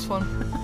[0.00, 0.26] rausholen.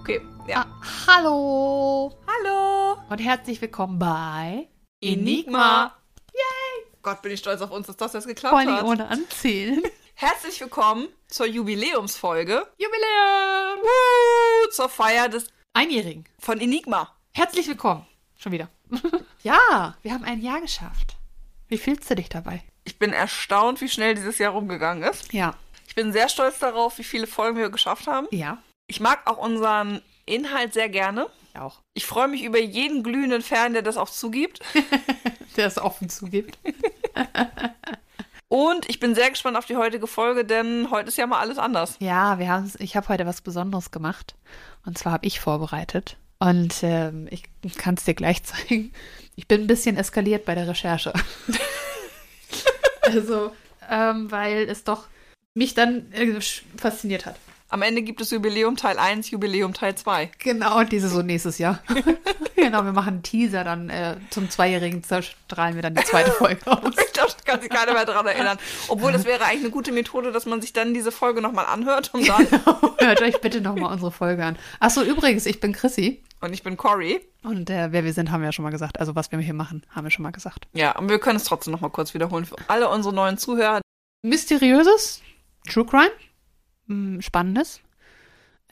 [0.00, 0.64] Okay, ja.
[0.66, 0.66] Ah,
[1.06, 2.96] hallo Hallo!
[3.10, 4.66] und herzlich willkommen bei
[5.02, 5.94] Enigma.
[7.02, 8.84] Gott, bin ich stolz auf uns, dass das jetzt geklappt Polly hat.
[8.84, 9.82] ohne Anzählen.
[10.14, 12.66] Herzlich willkommen zur Jubiläumsfolge.
[12.76, 13.78] Jubiläum!
[13.82, 16.24] Woo, zur Feier des Einjährigen.
[16.38, 17.14] von Enigma.
[17.32, 18.06] Herzlich willkommen.
[18.38, 18.68] Schon wieder.
[19.42, 21.16] ja, wir haben ein Jahr geschafft.
[21.68, 22.62] Wie fühlst du dich dabei?
[22.84, 25.32] Ich bin erstaunt, wie schnell dieses Jahr rumgegangen ist.
[25.32, 25.54] Ja.
[25.90, 28.28] Ich bin sehr stolz darauf, wie viele Folgen wir geschafft haben.
[28.30, 28.58] Ja.
[28.86, 31.26] Ich mag auch unseren Inhalt sehr gerne.
[31.52, 31.80] Ich auch.
[31.94, 34.60] Ich freue mich über jeden glühenden Fan, der das auch zugibt.
[35.56, 36.60] Der es offen zugibt.
[38.46, 41.58] Und ich bin sehr gespannt auf die heutige Folge, denn heute ist ja mal alles
[41.58, 41.96] anders.
[41.98, 44.36] Ja, wir haben ich habe heute was Besonderes gemacht.
[44.86, 46.18] Und zwar habe ich vorbereitet.
[46.38, 47.42] Und ähm, ich
[47.76, 48.92] kann es dir gleich zeigen.
[49.34, 51.12] Ich bin ein bisschen eskaliert bei der Recherche.
[53.02, 53.50] also,
[53.90, 55.08] ähm, weil es doch
[55.54, 56.40] mich dann äh,
[56.76, 57.36] fasziniert hat.
[57.72, 60.32] Am Ende gibt es Jubiläum Teil 1, Jubiläum Teil 2.
[60.40, 61.78] Genau, diese so nächstes Jahr.
[62.56, 66.66] genau, wir machen einen Teaser, dann äh, zum Zweijährigen zerstrahlen wir dann die zweite Folge
[66.66, 66.94] aus.
[66.98, 68.58] Ich glaube, da kann sich keiner mehr dran erinnern.
[68.88, 72.12] Obwohl, das wäre eigentlich eine gute Methode, dass man sich dann diese Folge nochmal anhört
[72.12, 72.44] und dann.
[72.98, 74.58] Hört euch bitte nochmal unsere Folge an.
[74.80, 76.20] Achso, übrigens, ich bin Chrissy.
[76.40, 77.20] Und ich bin Cory.
[77.44, 78.98] Und äh, wer wir sind, haben wir ja schon mal gesagt.
[78.98, 80.66] Also was wir hier machen, haben wir schon mal gesagt.
[80.72, 83.80] Ja, und wir können es trotzdem nochmal kurz wiederholen für alle unsere neuen Zuhörer.
[84.22, 85.22] Mysteriöses,
[85.68, 86.10] True Crime,
[86.86, 87.80] hm, Spannendes,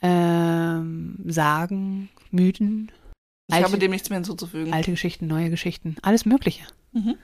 [0.01, 2.91] ähm, Sagen, Mythen,
[3.47, 4.73] Ich Alte- habe dem nichts mehr hinzuzufügen.
[4.73, 6.63] alte Geschichten, neue Geschichten, alles Mögliche.
[6.91, 7.15] Mhm.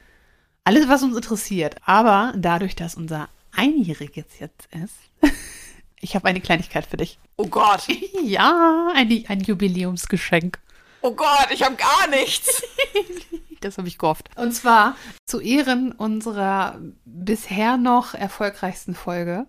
[0.63, 1.75] Alles, was uns interessiert.
[1.85, 4.95] Aber dadurch, dass unser Einjähriges jetzt ist,
[6.01, 7.19] ich habe eine Kleinigkeit für dich.
[7.37, 7.87] Oh Gott.
[8.23, 10.59] Ja, ein, ein Jubiläumsgeschenk.
[11.01, 12.63] Oh Gott, ich habe gar nichts.
[13.65, 14.29] Das habe ich gehofft.
[14.35, 19.45] Und zwar zu Ehren unserer bisher noch erfolgreichsten Folge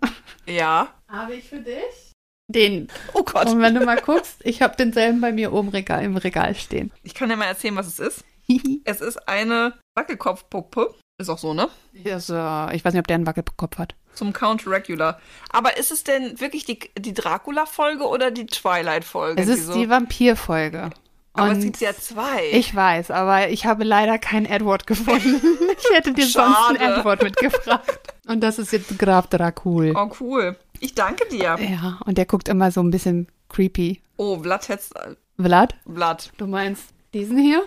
[0.47, 0.87] Ja.
[1.07, 2.13] habe ich für dich
[2.49, 2.87] den.
[3.13, 3.47] Oh Gott.
[3.47, 6.91] Und wenn du mal guckst, ich habe denselben bei mir oben Regal, im Regal stehen.
[7.03, 8.23] Ich kann dir mal erzählen, was es ist.
[8.85, 10.95] Es ist eine Wackelkopfpuppe.
[11.19, 11.67] Ist auch so, ne?
[12.05, 13.95] Das, äh, ich weiß nicht, ob der einen Wackelkopf hat.
[14.13, 15.19] Zum Count Regular.
[15.49, 19.41] Aber ist es denn wirklich die, die Dracula-Folge oder die Twilight-Folge?
[19.41, 20.91] Es die ist so- die Vampirfolge.
[21.37, 22.49] Aber es gibt ja zwei.
[22.51, 25.41] Ich weiß, aber ich habe leider keinen Edward gefunden.
[25.77, 26.99] ich hätte dir sonst einen Schade.
[26.99, 27.99] Edward mitgebracht.
[28.27, 29.93] Und das ist jetzt Graf Dracul.
[29.95, 30.57] Oh, cool.
[30.79, 31.57] Ich danke dir.
[31.59, 34.01] Ja, und der guckt immer so ein bisschen creepy.
[34.17, 34.91] Oh, Vlad hätt's.
[34.91, 36.31] äh, Vlad, Vlad.
[36.37, 36.83] du meinst
[37.13, 37.63] diesen hier?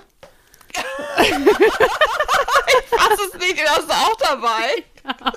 [2.98, 4.84] Hast es nicht, du hast auch dabei.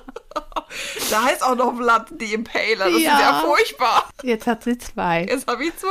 [1.11, 2.89] Da heißt auch noch Vlad die Impaler.
[2.89, 3.13] Das Ja.
[3.13, 4.09] ist ja furchtbar.
[4.23, 5.23] Jetzt hat sie zwei.
[5.29, 5.89] Jetzt habe ich zwei.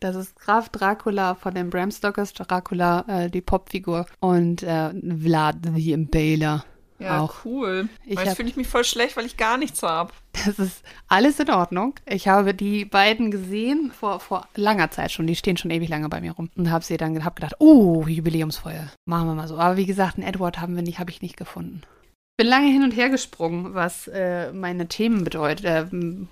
[0.00, 4.06] Das ist Graf Dracula von dem Bram Stokers Dracula, äh, die Popfigur.
[4.18, 6.64] Und äh, Vlad the Impaler.
[6.98, 7.44] Ja, Auch.
[7.44, 7.88] cool.
[8.04, 10.12] Ich jetzt fühle ich mich voll schlecht, weil ich gar nichts habe.
[10.46, 11.94] Das ist alles in Ordnung.
[12.06, 15.26] Ich habe die beiden gesehen vor, vor langer Zeit schon.
[15.26, 16.50] Die stehen schon ewig lange bei mir rum.
[16.56, 18.90] Und habe sie dann hab gedacht, oh, Jubiläumsfeuer.
[19.06, 19.58] Machen wir mal so.
[19.58, 21.82] Aber wie gesagt, einen Edward haben wir nicht, habe ich nicht gefunden.
[22.40, 25.84] Bin lange hin und her gesprungen, was äh, meine Themen bedeutet, äh,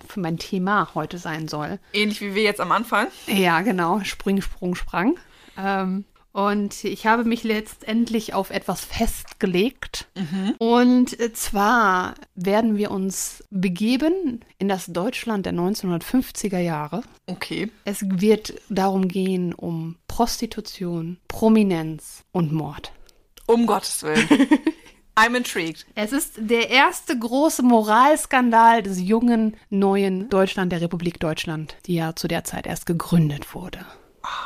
[0.09, 1.79] für mein Thema heute sein soll.
[1.93, 3.09] Ähnlich wie wir jetzt am Anfang.
[3.27, 4.01] Ja, genau.
[4.05, 5.19] Spring, Sprung, Sprang.
[5.59, 10.09] Ähm, und ich habe mich letztendlich auf etwas festgelegt.
[10.57, 17.03] Und äh, zwar werden wir uns begeben in das Deutschland der 1950er Jahre.
[17.27, 17.71] Okay.
[17.85, 22.93] Es wird darum gehen um Prostitution, Prominenz und Mord.
[23.45, 24.27] Um Gottes Willen.
[25.19, 25.85] I'm intrigued.
[25.97, 32.15] Es ist der erste große Moralskandal des jungen, neuen Deutschland, der Republik Deutschland, die ja
[32.15, 33.81] zu der Zeit erst gegründet wurde.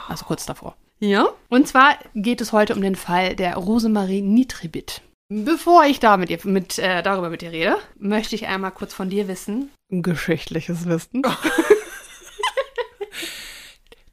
[0.08, 0.74] Also kurz davor.
[0.98, 1.28] Ja.
[1.50, 5.02] Und zwar geht es heute um den Fall der Rosemarie Nitribit.
[5.28, 8.94] Bevor ich da mit dir, mit, äh, darüber mit dir rede, möchte ich einmal kurz
[8.94, 11.22] von dir wissen, geschichtliches Wissen.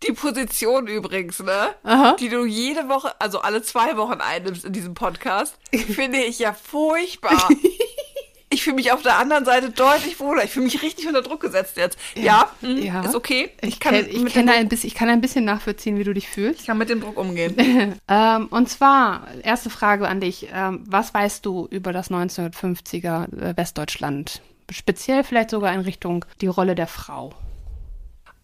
[0.07, 1.69] Die Position übrigens, ne?
[1.84, 2.16] Aha.
[2.19, 6.54] Die du jede Woche, also alle zwei Wochen einnimmst in diesem Podcast, finde ich ja
[6.54, 7.50] furchtbar.
[8.51, 10.44] Ich fühle mich auf der anderen Seite deutlich wohler.
[10.44, 12.00] Ich fühle mich richtig unter Druck gesetzt jetzt.
[12.16, 13.01] Ja, hm, Ja.
[13.01, 13.51] ist okay.
[13.62, 16.13] Ich, kann, ich, mit kenn dem ein bisschen, ich kann ein bisschen nachvollziehen, wie du
[16.16, 16.62] dich fühlst.
[16.62, 17.56] Ich kann mit dem Druck umgehen.
[18.07, 20.48] Ähm, und zwar, erste Frage an dich.
[20.52, 24.42] Ähm, was weißt du über das 1950er äh, Westdeutschland?
[24.72, 27.34] Speziell vielleicht sogar in Richtung die Rolle der Frau.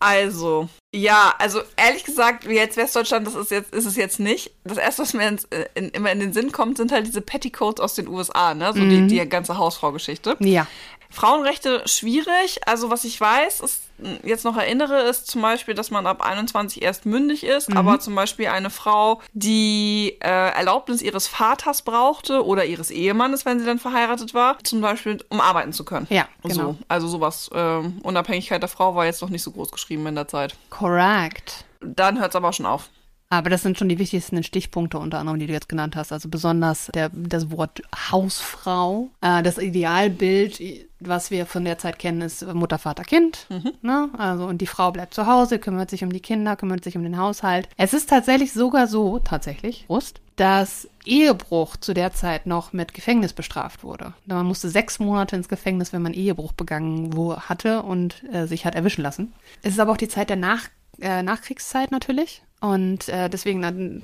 [0.06, 4.52] Also, ja, also ehrlich gesagt, wie jetzt Westdeutschland, das ist jetzt, ist es jetzt nicht.
[4.64, 7.82] Das erste, was mir ins, in, immer in den Sinn kommt, sind halt diese Petticoats
[7.82, 8.72] aus den USA, ne?
[8.72, 10.38] So die, die ganze Hausfrau-Geschichte.
[10.42, 10.68] Ja.
[11.10, 12.68] Frauenrechte schwierig.
[12.68, 13.82] Also was ich weiß, ist,
[14.24, 18.16] jetzt noch erinnere, ist zum Beispiel, dass man ab 21 erst mündig ist, aber zum
[18.16, 23.80] Beispiel eine Frau, die äh, Erlaubnis ihres Vaters brauchte oder ihres Ehemannes, wenn sie dann
[23.80, 26.08] verheiratet war, zum Beispiel, um arbeiten zu können.
[26.10, 26.74] Ja, genau.
[26.74, 26.78] So.
[26.88, 27.50] Also sowas.
[27.54, 30.56] ähm, Unabhängigkeit der Frau war jetzt noch nicht so groß geschrieben in der Zeit.
[30.70, 31.66] Correct.
[31.82, 32.90] Dann hört es aber auch schon auf.
[33.30, 36.12] Aber das sind schon die wichtigsten Stichpunkte unter anderem, die du jetzt genannt hast.
[36.12, 37.82] Also besonders der, das Wort
[38.12, 39.10] Hausfrau.
[39.22, 40.62] Äh, das Idealbild,
[41.00, 43.48] was wir von der Zeit kennen, ist Mutter, Vater, Kind.
[43.82, 44.10] Ne?
[44.18, 47.04] Also und die Frau bleibt zu Hause, kümmert sich um die Kinder, kümmert sich um
[47.04, 47.68] den Haushalt.
[47.78, 53.34] Es ist tatsächlich sogar so, tatsächlich, Brust, dass Ehebruch zu der Zeit noch mit Gefängnis
[53.34, 54.14] bestraft wurde.
[54.26, 58.66] Man musste sechs Monate ins Gefängnis, wenn man Ehebruch begangen wo, hatte und äh, sich
[58.66, 59.34] hat erwischen lassen.
[59.62, 60.68] Es ist aber auch die Zeit der Nach
[61.00, 62.42] äh, Nachkriegszeit natürlich.
[62.62, 64.02] Und äh, deswegen, dann,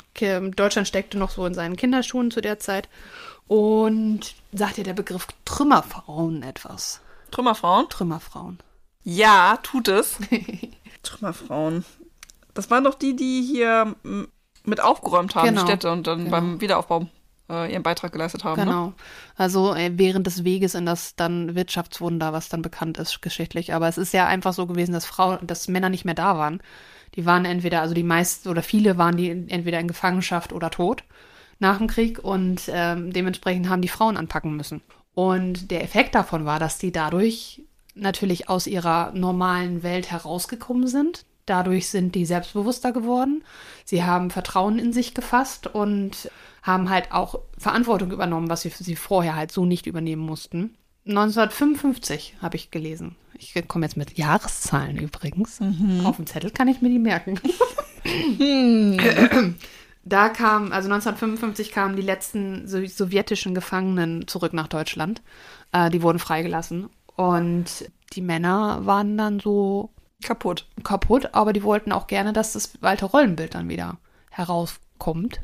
[0.56, 2.89] Deutschland steckte noch so in seinen Kinderschuhen zu der Zeit.
[3.48, 7.01] Und sagt dir der Begriff Trümmerfrauen etwas?
[7.31, 7.89] Trümmerfrauen?
[7.89, 8.59] Trümmerfrauen.
[9.03, 10.18] Ja, tut es.
[11.03, 11.83] Trümmerfrauen.
[12.53, 13.95] Das waren doch die, die hier
[14.63, 15.62] mit aufgeräumt haben, Genau.
[15.62, 16.31] die Städte, und dann Genau.
[16.31, 17.07] beim Wiederaufbau
[17.51, 18.59] äh, ihren Beitrag geleistet haben.
[18.62, 18.65] Ne?
[18.65, 18.94] Genau.
[19.36, 23.74] Also äh, während des Weges in das dann Wirtschaftswunder, was dann bekannt ist geschichtlich.
[23.74, 26.62] Aber es ist ja einfach so gewesen, dass Frauen, dass Männer nicht mehr da waren.
[27.15, 31.03] Die waren entweder, also die meisten oder viele waren die entweder in Gefangenschaft oder tot
[31.59, 34.81] nach dem Krieg und ähm, dementsprechend haben die Frauen anpacken müssen.
[35.13, 37.62] Und der Effekt davon war, dass die dadurch
[37.94, 41.25] natürlich aus ihrer normalen Welt herausgekommen sind.
[41.51, 43.44] Dadurch sind die selbstbewusster geworden.
[43.83, 46.31] Sie haben Vertrauen in sich gefasst und
[46.63, 50.75] haben halt auch Verantwortung übernommen, was sie, sie vorher halt so nicht übernehmen mussten.
[51.06, 53.18] 1955 habe ich gelesen.
[53.38, 55.59] Ich komme jetzt mit Jahreszahlen übrigens.
[56.06, 57.38] Auf dem Zettel kann ich mir die merken.
[60.04, 65.21] Da kam, also 1955 kamen die letzten so- sowjetischen Gefangenen zurück nach Deutschland.
[65.74, 66.88] Äh, die wurden freigelassen.
[67.18, 69.89] Und die Männer waren dann so
[70.21, 70.68] Kaputt.
[70.83, 73.97] kaputt, aber die wollten auch gerne, dass das alte Rollenbild dann wieder
[74.29, 75.39] herauskommt.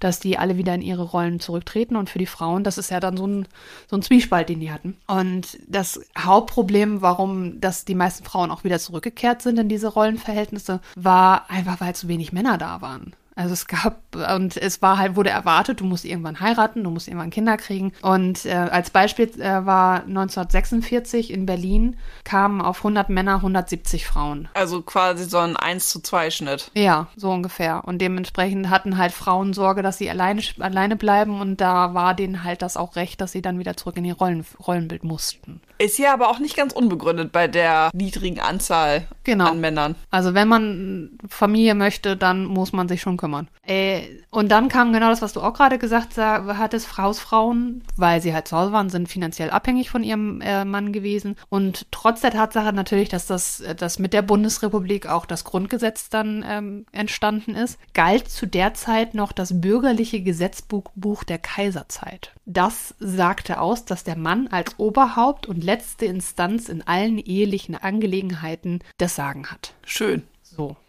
[0.00, 1.96] Dass die alle wieder in ihre Rollen zurücktreten.
[1.96, 3.48] Und für die Frauen, das ist ja dann so ein,
[3.88, 4.96] so ein Zwiespalt, den die hatten.
[5.06, 10.80] Und das Hauptproblem, warum dass die meisten Frauen auch wieder zurückgekehrt sind in diese Rollenverhältnisse,
[10.94, 13.14] war einfach, weil zu wenig Männer da waren.
[13.36, 14.00] Also es gab,
[14.34, 17.92] und es war halt, wurde erwartet, du musst irgendwann heiraten, du musst irgendwann Kinder kriegen.
[18.00, 24.48] Und äh, als Beispiel äh, war 1946 in Berlin kamen auf 100 Männer 170 Frauen.
[24.54, 26.70] Also quasi so ein 1 zu 2 Schnitt.
[26.74, 27.82] Ja, so ungefähr.
[27.84, 32.42] Und dementsprechend hatten halt Frauen Sorge, dass sie alleine, alleine bleiben und da war denen
[32.42, 35.60] halt das auch recht, dass sie dann wieder zurück in ihr Rollen, Rollenbild mussten.
[35.78, 39.50] Ist ja aber auch nicht ganz unbegründet bei der niedrigen Anzahl Genau.
[39.50, 39.94] an Männern.
[40.10, 43.25] Also wenn man Familie möchte, dann muss man sich schon kümmern.
[43.66, 48.20] Äh, und dann kam genau das, was du auch gerade gesagt sa- hattest, Hausfrauen, weil
[48.20, 51.36] sie halt zu Hause waren, sind finanziell abhängig von ihrem äh, Mann gewesen.
[51.48, 56.44] Und trotz der Tatsache natürlich, dass das dass mit der Bundesrepublik auch das Grundgesetz dann
[56.48, 62.32] ähm, entstanden ist, galt zu der Zeit noch das bürgerliche Gesetzbuch Buch der Kaiserzeit.
[62.44, 68.80] Das sagte aus, dass der Mann als Oberhaupt und letzte Instanz in allen ehelichen Angelegenheiten
[68.98, 69.74] das Sagen hat.
[69.84, 70.22] Schön.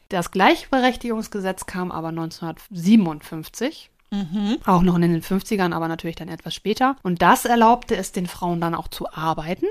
[0.10, 3.90] Das Gleichberechtigungsgesetz kam aber 1957.
[4.66, 6.96] Auch noch in den 50ern, aber natürlich dann etwas später.
[7.04, 9.66] Und das erlaubte es den Frauen dann auch zu arbeiten,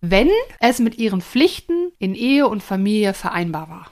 [0.00, 0.28] wenn
[0.58, 3.86] es mit ihren Pflichten in Ehe und Familie vereinbar war.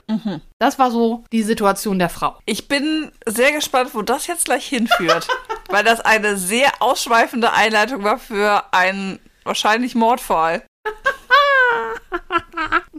[0.59, 2.37] Das war so die Situation der Frau.
[2.45, 5.29] Ich bin sehr gespannt, wo das jetzt gleich hinführt,
[5.69, 10.65] weil das eine sehr ausschweifende Einleitung war für einen wahrscheinlich Mordfall.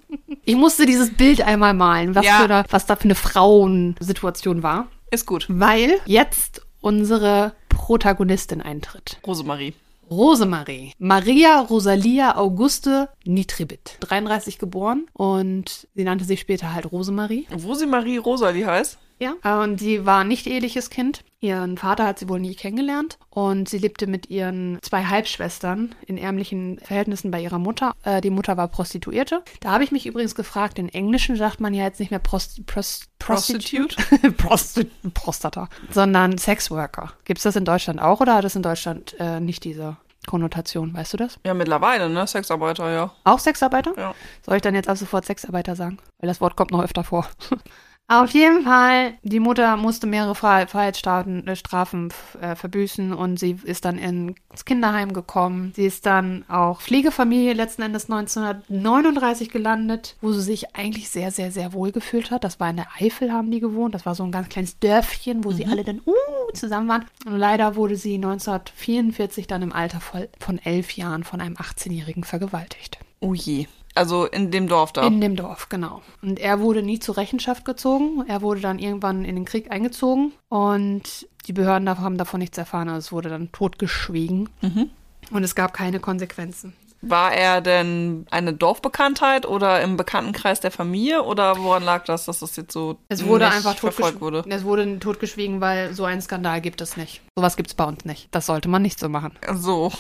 [0.46, 2.40] Ich musste dieses Bild einmal malen, was, Ja.
[2.42, 5.46] für da, was da für eine Frauensituation war, Ist gut.
[5.50, 9.20] weil jetzt unsere Protagonistin eintritt.
[9.26, 9.74] Rosemarie.
[10.12, 10.92] Rosemarie.
[11.00, 13.98] Maria Rosalia Auguste Nitribit.
[14.02, 17.48] 33 geboren und sie nannte sich später halt Rosemarie.
[17.66, 18.98] Rosemarie Rosalie heißt?
[19.24, 19.62] Ja.
[19.62, 21.24] Und sie war nicht eheliches Kind.
[21.40, 23.18] Ihren Vater hat sie wohl nie kennengelernt.
[23.30, 27.94] Und sie lebte mit ihren zwei Halbschwestern in ärmlichen Verhältnissen bei ihrer Mutter.
[28.04, 29.44] Äh, die Mutter war Prostituierte.
[29.60, 32.66] Da habe ich mich übrigens gefragt, in Englischen sagt man ja jetzt nicht mehr Prost,
[32.66, 33.96] Prost, Prostitute?
[34.38, 37.14] Prosti Prostata, sondern Sexworker.
[37.26, 40.94] Gibt es das in Deutschland auch oder hat es in Deutschland äh, nicht diese Konnotation?
[40.94, 41.40] Weißt du das?
[41.46, 42.26] Ja, mittlerweile, ne?
[42.26, 43.12] Sexarbeiter, ja.
[43.24, 43.94] Auch Sexarbeiter?
[43.98, 44.16] Ja.
[44.46, 45.98] Soll ich dann jetzt ab sofort Sexarbeiter sagen?
[46.20, 47.28] Weil das Wort kommt noch öfter vor.
[48.10, 53.86] Auf jeden Fall, die Mutter musste mehrere Fre Freiheitsstrafen äh, äh, verbüßen und sie ist
[53.86, 55.72] dann ins Kinderheim gekommen.
[55.74, 61.50] Sie ist dann auch Pflegefamilie letzten Endes 1939 gelandet, wo sie sich eigentlich sehr, sehr,
[61.50, 62.44] sehr wohl gefühlt hat.
[62.44, 63.96] Das war in der Eifel, haben die gewohnt.
[63.96, 67.06] Das war so ein ganz kleines Dörfchen, wo sie alle dann uh, zusammen waren.
[67.26, 70.02] Und leider wurde sie 1944 dann im Alter
[70.40, 73.00] von elf Jahren von einem 18-Jährigen vergewaltigt.
[73.22, 73.68] Oh je.
[73.96, 75.06] Also in dem Dorf da.
[75.06, 76.02] In dem Dorf, genau.
[76.22, 78.26] Und er wurde nie zur Rechenschaft gezogen.
[78.28, 82.90] Er wurde dann irgendwann in den Krieg eingezogen und die Behörden haben davon nichts erfahren.
[82.90, 84.50] Also es wurde dann totgeschwiegen.
[84.62, 84.90] Mhm.
[85.32, 86.74] Und es gab keine Konsequenzen.
[87.06, 92.40] War er denn eine Dorfbekanntheit oder im Bekanntenkreis der Familie oder woran lag das, dass
[92.40, 94.46] das jetzt so Es wurde nicht einfach verfolgt wurde?
[94.48, 97.22] Es wurde totgeschwiegen, weil so einen Skandal gibt es nicht.
[97.36, 98.30] Sowas gibt es bei uns nicht.
[98.32, 99.34] Das sollte man nicht so machen.
[99.54, 99.92] So.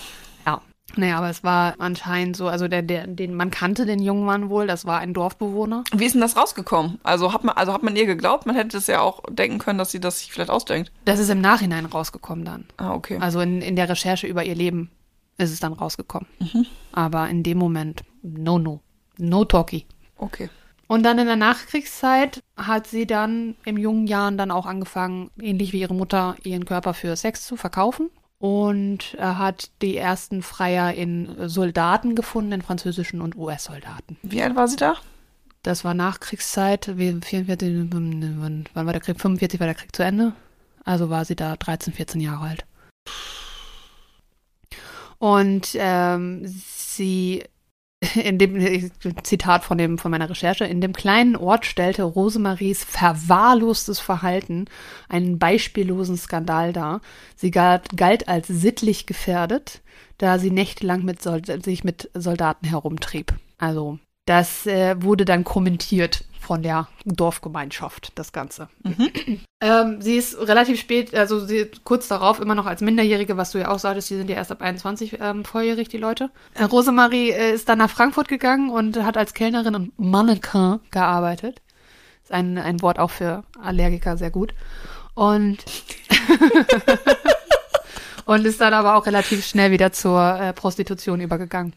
[0.95, 1.01] Ja.
[1.01, 4.49] Naja, aber es war anscheinend so, also der, der, den, man kannte den jungen Mann
[4.49, 5.83] wohl, das war ein Dorfbewohner.
[5.93, 6.99] Wie ist denn das rausgekommen?
[7.03, 8.45] Also hat man, also hat man ihr geglaubt?
[8.45, 10.91] Man hätte es ja auch denken können, dass sie das sich vielleicht ausdenkt.
[11.05, 12.65] Das ist im Nachhinein rausgekommen dann.
[12.77, 13.17] Ah, okay.
[13.19, 14.91] Also in, in der Recherche über ihr Leben
[15.37, 16.27] ist es dann rausgekommen.
[16.39, 16.65] Mhm.
[16.91, 18.81] Aber in dem Moment, no, no.
[19.17, 19.85] No talkie.
[20.17, 20.49] Okay.
[20.87, 25.73] Und dann in der Nachkriegszeit hat sie dann in jungen Jahren dann auch angefangen, ähnlich
[25.73, 28.09] wie ihre Mutter, ihren Körper für Sex zu verkaufen.
[28.43, 34.17] Und er hat die ersten Freier in Soldaten gefunden, in französischen und US-Soldaten.
[34.21, 34.97] Wie alt war sie da?
[35.61, 36.91] Das war Nachkriegszeit.
[36.97, 39.17] 44, wann wann war der Krieg?
[39.21, 40.33] 45 war der Krieg zu Ende.
[40.83, 42.65] Also war sie da 13, 14 Jahre alt.
[45.19, 47.45] Und ähm, sie,
[48.15, 48.91] in dem
[49.23, 54.65] Zitat von, dem, von meiner Recherche, in dem kleinen Ort stellte Rosemaries verwahrlostes Verhalten
[55.09, 57.01] einen beispiellosen Skandal dar.
[57.35, 59.81] Sie galt, galt als sittlich gefährdet,
[60.17, 63.33] da sie nächtelang mit sich mit Soldaten herumtrieb.
[63.57, 68.69] Also das äh, wurde dann kommentiert von der Dorfgemeinschaft, das Ganze.
[69.65, 73.59] Ähm, sie ist relativ spät, also sie, kurz darauf immer noch als Minderjährige, was du
[73.59, 76.31] ja auch sagtest, die sind ja erst ab 21 ähm, volljährig, die Leute.
[76.53, 81.61] Äh, Rosemarie äh, ist dann nach Frankfurt gegangen und hat als Kellnerin und Mannequin gearbeitet.
[82.23, 84.53] Ist ein, ein Wort auch für Allergiker sehr gut.
[85.13, 85.63] Und,
[88.25, 91.73] und ist dann aber auch relativ schnell wieder zur äh, Prostitution übergegangen.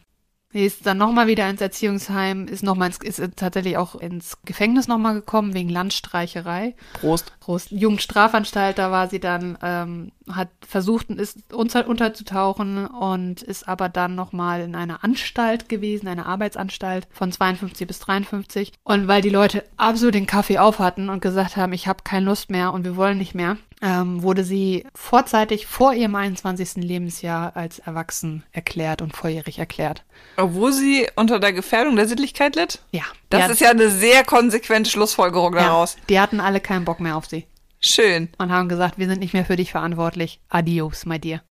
[0.53, 4.87] Sie ist dann nochmal wieder ins Erziehungsheim, ist nochmal ins, ist tatsächlich auch ins Gefängnis
[4.87, 6.73] nochmal gekommen wegen Landstreicherei.
[6.93, 7.33] Prost.
[7.41, 13.89] Groß Jugendstrafanstalt, da war sie dann, ähm, hat versucht, ist unter, unterzutauchen und ist aber
[13.89, 18.71] dann nochmal in einer Anstalt gewesen, eine Arbeitsanstalt von 52 bis 53.
[18.83, 22.25] Und weil die Leute absolut den Kaffee auf hatten und gesagt haben, ich habe keine
[22.25, 26.75] Lust mehr und wir wollen nicht mehr, ähm, wurde sie vorzeitig vor ihrem 21.
[26.83, 30.03] Lebensjahr als erwachsen erklärt und volljährig erklärt.
[30.35, 32.79] Obwohl sie unter der Gefährdung der Sittlichkeit litt?
[32.91, 33.03] Ja.
[33.29, 35.97] Das ist ja eine sehr konsequente Schlussfolgerung ja, daraus.
[36.09, 37.45] Die hatten alle keinen Bock mehr auf sie.
[37.79, 38.29] Schön.
[38.39, 40.39] und haben gesagt, wir sind nicht mehr für dich verantwortlich.
[40.49, 41.43] Adios, my dear.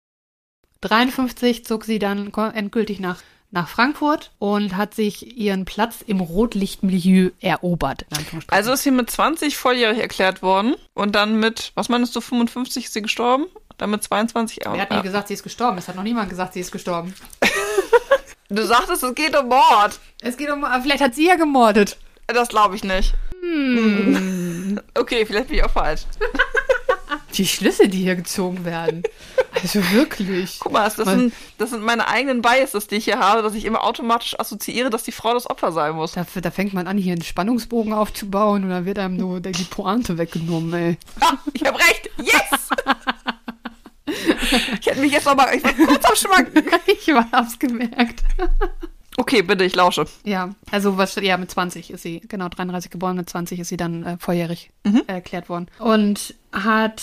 [0.80, 3.22] 53 zog sie dann endgültig nach,
[3.56, 8.04] nach Frankfurt und hat sich ihren Platz im Rotlichtmilieu erobert.
[8.48, 12.84] Also ist sie mit 20 volljährig erklärt worden und dann mit, was meinst du, 55
[12.84, 13.46] ist sie gestorben?
[13.78, 14.60] Dann mit 22.
[14.62, 15.78] Wer hat nie gesagt, sie ist gestorben?
[15.78, 17.14] Es hat noch niemand gesagt, sie ist gestorben.
[18.48, 19.98] Du sagtest, es geht um Mord.
[20.20, 21.96] Es geht um, vielleicht hat sie ja gemordet.
[22.28, 23.14] Das glaube ich nicht.
[23.40, 24.80] Hm.
[24.94, 26.02] Okay, vielleicht bin ich auch falsch.
[27.36, 29.02] Die Schlüsse, die hier gezogen werden.
[29.54, 30.58] Also wirklich.
[30.58, 33.54] Guck mal, das, das, sind, das sind meine eigenen Biases, die ich hier habe, dass
[33.54, 36.12] ich immer automatisch assoziiere, dass die Frau das Opfer sein muss.
[36.12, 39.64] Da, da fängt man an, hier einen Spannungsbogen aufzubauen und dann wird einem nur die
[39.64, 40.98] Pointe weggenommen, ey.
[41.20, 42.10] Ah, ich habe recht.
[42.18, 42.70] Yes!
[44.80, 46.64] ich hätte mich jetzt mal, ich war kurz am Schwanken.
[46.86, 48.22] Ich hab's gemerkt.
[49.16, 50.06] Okay, bitte, ich lausche.
[50.24, 53.76] Ja, also was ja mit 20 ist sie, genau 33 geboren, mit 20 ist sie
[53.76, 54.70] dann äh, volljährig
[55.06, 57.02] erklärt worden und hat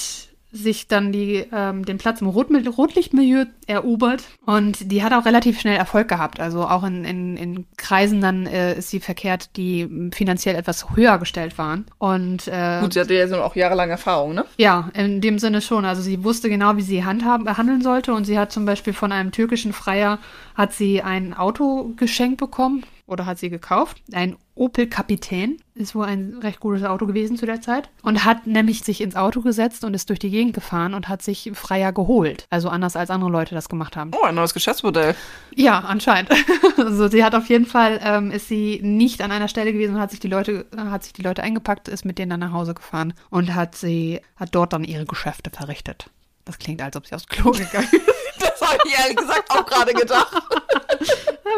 [0.53, 5.59] sich dann die, ähm, den Platz im Rotmil Rotlichtmilieu erobert und die hat auch relativ
[5.59, 6.39] schnell Erfolg gehabt.
[6.39, 11.17] Also auch in, in, in Kreisen dann äh, ist sie verkehrt, die finanziell etwas höher
[11.17, 11.85] gestellt waren.
[11.97, 14.45] Und äh, Gut, sie hatte ja so auch jahrelang Erfahrung, ne?
[14.57, 15.85] ja, in dem Sinne schon.
[15.85, 19.11] Also sie wusste genau, wie sie handhaben, handeln sollte und sie hat zum Beispiel von
[19.11, 20.19] einem türkischen Freier
[20.55, 24.01] hat sie ein Auto geschenkt bekommen oder hat sie gekauft.
[24.11, 28.45] Ein Opel Kapitän ist wohl ein recht gutes Auto gewesen zu der Zeit und hat
[28.45, 31.91] nämlich sich ins Auto gesetzt und ist durch die Gegend gefahren und hat sich Freier
[31.91, 32.45] geholt.
[32.49, 34.11] Also anders als andere Leute das gemacht haben.
[34.15, 35.15] Oh, ein neues Geschäftsmodell.
[35.55, 36.29] Ja, anscheinend.
[36.77, 40.01] also sie hat auf jeden Fall, ähm, ist sie nicht an einer Stelle gewesen und
[40.01, 42.53] hat sich die Leute, äh, hat sich die Leute eingepackt, ist mit denen dann nach
[42.53, 46.09] Hause gefahren und hat sie, hat dort dann ihre Geschäfte verrichtet.
[46.45, 48.41] Das klingt, als ob sie aufs Klo gegangen ist.
[48.41, 50.33] Das habe ich ehrlich gesagt auch gerade gedacht.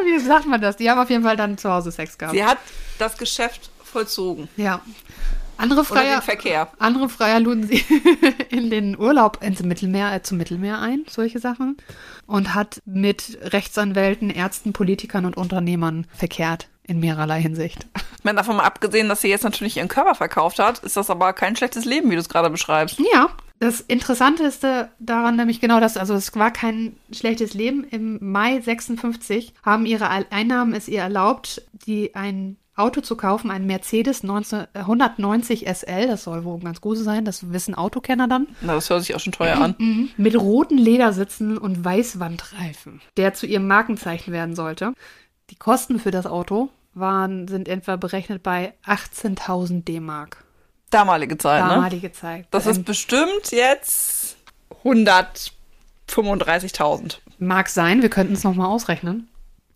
[0.06, 0.78] Wie sagt man das?
[0.78, 2.36] Die haben auf jeden Fall dann zu Hause Sex gehabt.
[2.36, 2.58] Sie hat
[3.00, 4.50] das Geschäft vollzogen.
[4.58, 4.82] Ja.
[5.58, 6.22] Andere Freier,
[6.80, 7.84] andere Freier luden sie
[8.50, 11.78] in den Urlaub ins Mittelmeer, äh, zum Mittelmeer ein, solche Sachen.
[12.28, 17.88] Und hat mit Rechtsanwälten, Ärzten, Politikern und Unternehmern verkehrt in mehrerlei Hinsicht.
[18.18, 21.10] Ich meine, davon mal abgesehen, dass sie jetzt natürlich ihren Körper verkauft hat, ist das
[21.10, 23.00] aber kein schlechtes Leben, wie du es gerade beschreibst.
[23.14, 27.84] Ja, Das Interessanteste daran nämlich genau das, also es war kein schlechtes Leben.
[27.86, 33.66] Im Mai 56 haben ihre Einnahmen es ihr erlaubt, die ein Auto zu kaufen, ein
[33.66, 38.48] Mercedes 1990 SL, das soll wohl ganz gut sein, das wissen Autokenner dann.
[38.60, 39.76] Na, das hört sich auch schon teuer an.
[39.78, 40.10] Mhm.
[40.18, 44.94] Mit roten Ledersitzen und Weißwandreifen, der zu ihrem Markenzeichen werden sollte.
[45.50, 50.45] Die Kosten für das Auto waren, sind etwa berechnet bei 18.000 D-Mark.
[50.96, 51.70] Damalige Zeit, ne?
[51.70, 52.48] Damalige Zeit.
[52.52, 54.38] Das ist Ähm, bestimmt jetzt
[54.84, 57.18] 135.000.
[57.38, 59.28] Mag sein, wir könnten es nochmal ausrechnen.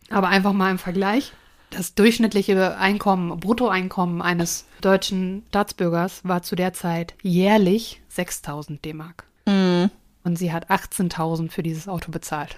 [0.10, 1.34] Aber einfach mal im Vergleich.
[1.72, 9.26] Das durchschnittliche Einkommen, Bruttoeinkommen eines deutschen Staatsbürgers war zu der Zeit jährlich 6000 D-Mark.
[9.46, 12.56] Und sie hat 18.000 für dieses Auto bezahlt.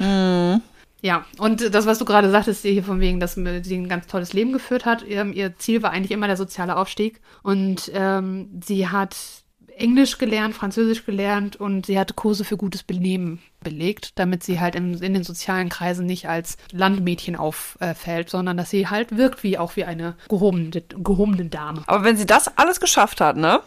[1.02, 4.34] Ja, und das, was du gerade sagtest, hier von wegen, dass sie ein ganz tolles
[4.34, 7.22] Leben geführt hat, ähm, ihr Ziel war eigentlich immer der soziale Aufstieg.
[7.42, 9.16] Und ähm, sie hat
[9.76, 14.76] Englisch gelernt, Französisch gelernt und sie hatte Kurse für gutes Benehmen belegt, damit sie halt
[14.76, 19.58] in, in den sozialen Kreisen nicht als Landmädchen auffällt, sondern dass sie halt wirkt wie
[19.58, 21.84] auch wie eine gehobene, gehobene Dame.
[21.88, 23.62] Aber wenn sie das alles geschafft hat, ne?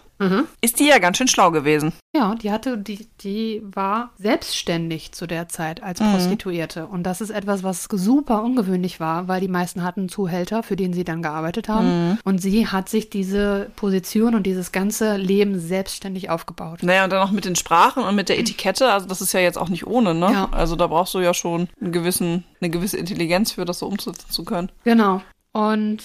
[0.60, 1.92] Ist die ja ganz schön schlau gewesen.
[2.16, 6.86] Ja, die hatte, die, die war selbstständig zu der Zeit als Prostituierte.
[6.86, 10.92] Und das ist etwas, was super ungewöhnlich war, weil die meisten hatten Zuhälter, für den
[10.92, 12.18] sie dann gearbeitet haben.
[12.24, 16.82] Und sie hat sich diese Position und dieses ganze Leben selbstständig aufgebaut.
[16.82, 19.40] Naja, und dann noch mit den Sprachen und mit der Etikette, also das ist ja
[19.40, 20.30] jetzt auch nicht ohne, ne?
[20.32, 20.48] Ja.
[20.52, 24.30] Also da brauchst du ja schon einen gewissen, eine gewisse Intelligenz für, das so umsetzen
[24.30, 24.70] zu können.
[24.84, 25.22] Genau.
[25.52, 26.02] Und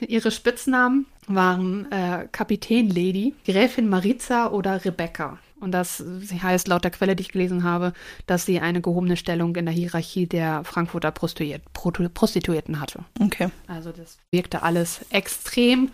[0.00, 5.38] ihre Spitznamen waren äh, Kapitän Lady, Gräfin Maritza oder Rebecca.
[5.60, 7.92] Und das sie heißt laut der Quelle, die ich gelesen habe,
[8.26, 13.04] dass sie eine gehobene Stellung in der Hierarchie der Frankfurter Prostituierten hatte.
[13.20, 13.48] Okay.
[13.66, 15.90] Also das wirkte alles extrem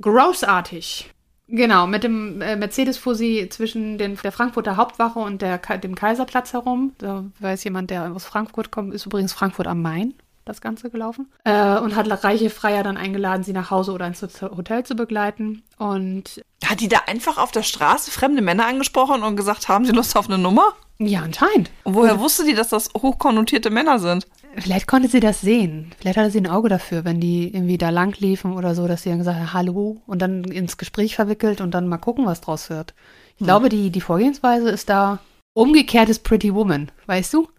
[0.00, 1.10] großartig.
[1.48, 5.94] Genau, mit dem äh, Mercedes fuhr sie zwischen den, der Frankfurter Hauptwache und der, dem
[5.94, 6.92] Kaiserplatz herum.
[6.98, 11.28] Da weiß jemand, der aus Frankfurt kommt, ist übrigens Frankfurt am Main das Ganze gelaufen.
[11.44, 15.62] Äh, und hat reiche Freier dann eingeladen, sie nach Hause oder ins Hotel zu begleiten.
[15.76, 19.92] Und Hat die da einfach auf der Straße fremde Männer angesprochen und gesagt, haben sie
[19.92, 20.72] Lust auf eine Nummer?
[20.98, 21.70] Ja, anscheinend.
[21.84, 24.26] Und woher wusste die, dass das hochkonnotierte Männer sind?
[24.58, 25.92] Vielleicht konnte sie das sehen.
[25.98, 29.02] Vielleicht hatte sie ein Auge dafür, wenn die irgendwie da lang liefen oder so, dass
[29.02, 32.40] sie dann gesagt hat, hallo und dann ins Gespräch verwickelt und dann mal gucken, was
[32.40, 32.94] draus wird.
[33.38, 35.18] Ich glaube, die, die Vorgehensweise ist da
[35.52, 37.48] umgekehrtes Pretty Woman, weißt du?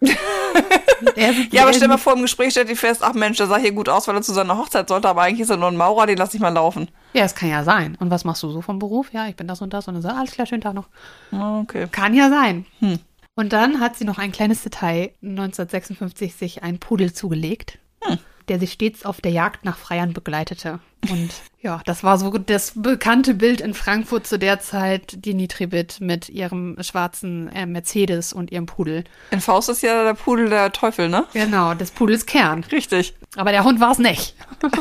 [1.14, 3.46] Er- Ja, aber er- stell mal vor, im Gespräch stellt die fest, ach Mensch, der
[3.46, 5.68] sah hier gut aus, weil er zu seiner Hochzeit sollte, aber eigentlich ist er nur
[5.68, 6.88] ein Maurer, den lass ich mal laufen.
[7.12, 7.96] Ja, es kann ja sein.
[8.00, 9.12] Und was machst du so vom Beruf?
[9.12, 10.88] Ja, ich bin das und das und dann sagt, alles klar, schönen Tag noch.
[11.30, 11.86] Ah, Okay.
[11.92, 12.66] Kann ja sein.
[12.80, 12.98] Hm.
[13.38, 18.18] Und dann hat sie noch ein kleines Detail, 1956 sich einen Pudel zugelegt, Hm.
[18.48, 20.80] der sie stets auf der Jagd nach Freiern begleitete.
[21.08, 21.30] Und
[21.62, 26.28] ja, das war so das bekannte Bild in Frankfurt zu der Zeit, die Nitribit mit
[26.28, 29.04] ihrem schwarzen äh, Mercedes und ihrem Pudel.
[29.30, 31.24] In Faust ist ja der Pudel der Teufel, ne?
[31.32, 32.64] Genau, des Pudels Kern.
[32.64, 33.14] Richtig.
[33.36, 34.34] Aber der Hund war es nicht.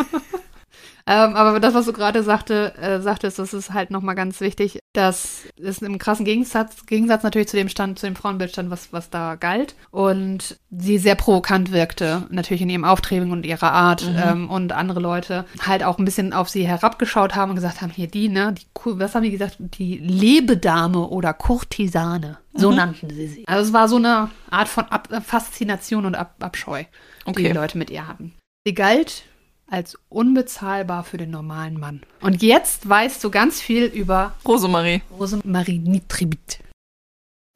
[1.07, 4.79] ähm, aber das, was du gerade sagte, äh, sagtest, das ist halt nochmal ganz wichtig,
[4.93, 8.91] dass es im krassen Gegensatz, Gegensatz natürlich zu dem Stand, zu dem Frauenbild stand, was,
[8.91, 9.75] was da galt.
[9.91, 14.05] Und sie sehr provokant wirkte, natürlich in ihrem Auftreten und ihrer Art.
[14.17, 17.91] Ähm, und andere Leute halt auch ein bisschen auf sie herabgeschaut haben und gesagt haben,
[17.91, 19.57] hier die, ne, die, was haben die gesagt?
[19.59, 22.37] Die Lebedame oder Kurtisane.
[22.53, 23.47] So nannten sie sie.
[23.47, 27.43] Also es war so eine Art von Ab Faszination und Ab Abscheu, die Okay.
[27.43, 28.33] die Leute mit ihr hatten.
[28.65, 29.23] Sie galt
[29.67, 32.01] als unbezahlbar für den normalen Mann.
[32.21, 35.01] Und jetzt weißt du ganz viel über Rosemarie.
[35.11, 36.59] Rosemarie Nitribit.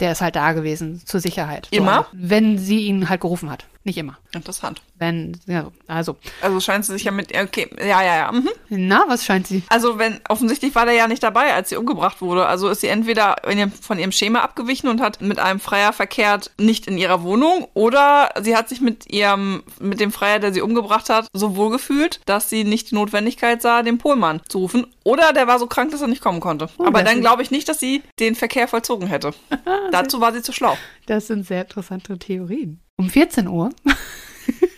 [0.00, 1.68] Der ist halt da gewesen, zur Sicherheit.
[1.72, 2.06] So, Immer?
[2.12, 3.66] wenn sie ihn halt gerufen hat.
[3.86, 4.16] Nicht immer.
[4.32, 4.80] Interessant.
[4.98, 6.16] Wenn, ja, also.
[6.40, 7.36] Also scheint sie sich ja mit.
[7.36, 8.32] Okay, ja, ja, ja.
[8.32, 8.48] Mhm.
[8.70, 9.62] Na, was scheint sie?
[9.68, 12.46] Also wenn offensichtlich war der ja nicht dabei, als sie umgebracht wurde.
[12.46, 16.50] Also ist sie entweder ihrem, von ihrem Schema abgewichen und hat mit einem Freier verkehrt,
[16.58, 20.60] nicht in ihrer Wohnung, oder sie hat sich mit ihrem mit dem Freier, der sie
[20.60, 24.86] umgebracht hat, so wohl gefühlt, dass sie nicht die Notwendigkeit sah, den Pohlmann zu rufen.
[25.04, 26.68] Oder der war so krank, dass er nicht kommen konnte.
[26.78, 29.32] Aber das dann glaube ich nicht, dass sie den Verkehr vollzogen hätte.
[29.92, 30.76] Dazu war sie zu schlau.
[31.06, 32.80] Das sind sehr interessante Theorien.
[32.96, 33.70] Um 14 Uhr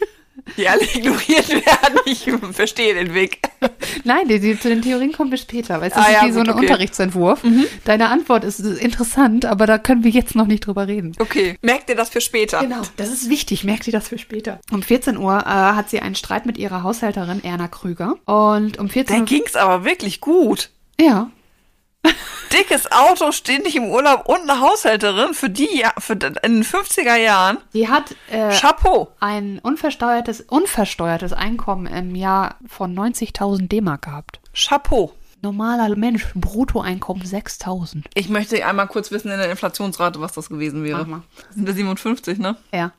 [0.57, 1.99] Die alle ignoriert werden.
[2.05, 3.41] Ich verstehe den Weg.
[4.05, 6.33] Nein, die, die, zu den Theorien kommen wir später, weil es Ah, ist ja, wie
[6.33, 6.59] so gut, ein okay.
[6.65, 6.71] Mhm.
[6.71, 7.41] Unterrichtsentwurf.
[7.85, 11.13] Deine Antwort ist interessant, aber da können wir jetzt noch nicht drüber reden.
[11.19, 12.61] Okay, merkt ihr das für später?
[12.61, 13.65] Genau, das ist wichtig.
[13.65, 14.61] Merkt ihr das für später.
[14.71, 18.15] Um 14 Uhr äh, hat sie einen Streit mit ihrer Haushälterin Erna Krüger.
[18.27, 19.27] Und um 14 Da Uhr.
[19.27, 20.71] ging's aber wirklich gut.
[21.01, 21.31] Ja.
[22.53, 27.59] Dickes Auto, ständig im Urlaub und eine Haushälterin für die für in den 50er Jahren.
[27.73, 29.09] Sie hat äh, Chapeau.
[29.21, 34.41] ein unversteuertes, unversteuertes Einkommen im Jahr von 90.000 D-Mark gehabt.
[34.55, 35.13] Chapeau.
[35.43, 38.05] Normaler Mensch, Bruttoeinkommen 6.000.
[38.15, 41.01] Ich möchte einmal kurz wissen in der Inflationsrate, was das gewesen wäre.
[41.01, 41.23] Mach mal.
[41.51, 42.57] Sind wir 57, ne?
[42.73, 42.93] Ja.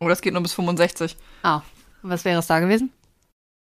[0.00, 1.16] Oder es geht nur bis 65.
[1.44, 1.62] Ah,
[2.02, 2.92] und was wäre es da gewesen?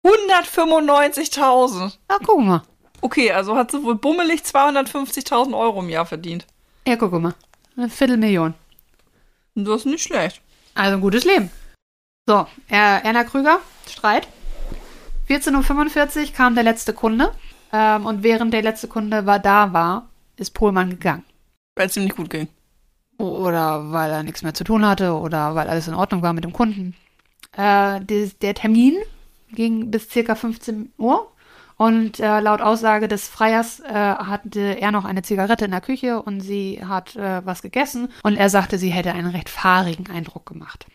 [0.05, 1.97] 195.000.
[2.09, 2.63] Ah, guck mal.
[3.01, 6.47] Okay, also hat sie wohl bummelig 250.000 Euro im Jahr verdient.
[6.87, 7.35] Ja, guck mal.
[7.77, 8.55] Eine Viertelmillion.
[9.55, 10.41] Das ist nicht schlecht.
[10.75, 11.51] Also ein gutes Leben.
[12.27, 14.29] So, er, Erna Krüger, Streit.
[15.29, 17.31] 14.45 Uhr kam der letzte Kunde.
[17.73, 21.25] Ähm, und während der letzte Kunde war, da war, ist Pohlmann gegangen.
[21.77, 22.49] Weil es ihm nicht gut ging.
[23.19, 26.45] Oder weil er nichts mehr zu tun hatte oder weil alles in Ordnung war mit
[26.45, 26.95] dem Kunden.
[27.57, 28.97] Äh, des- der Termin
[29.53, 31.31] ging bis circa 15 Uhr.
[31.79, 36.21] Und äh, laut Aussage des Freiers äh, hatte er noch eine Zigarette in der Küche
[36.21, 38.09] und sie hat äh, was gegessen.
[38.25, 40.87] Und er sagte, sie hätte einen recht fahrigen Eindruck gemacht.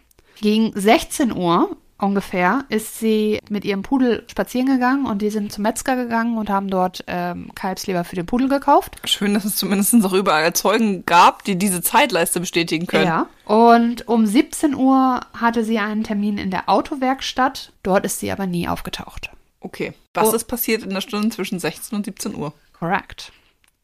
[0.42, 5.62] Gegen 16 Uhr ungefähr ist sie mit ihrem Pudel spazieren gegangen und die sind zum
[5.62, 8.98] Metzger gegangen und haben dort ähm, Kalbsleber für den Pudel gekauft.
[9.06, 13.06] Schön, dass es zumindest auch überall Zeugen gab, die diese Zeitleiste bestätigen können.
[13.06, 13.28] Ja.
[13.46, 17.72] Und um 17 Uhr hatte sie einen Termin in der Autowerkstatt.
[17.84, 19.32] Dort ist sie aber nie aufgetaucht.
[19.64, 19.94] Okay.
[20.14, 20.36] Was Oh.
[20.36, 22.54] ist passiert in der Stunde zwischen 16 und 17 Uhr?
[22.78, 23.32] Correct.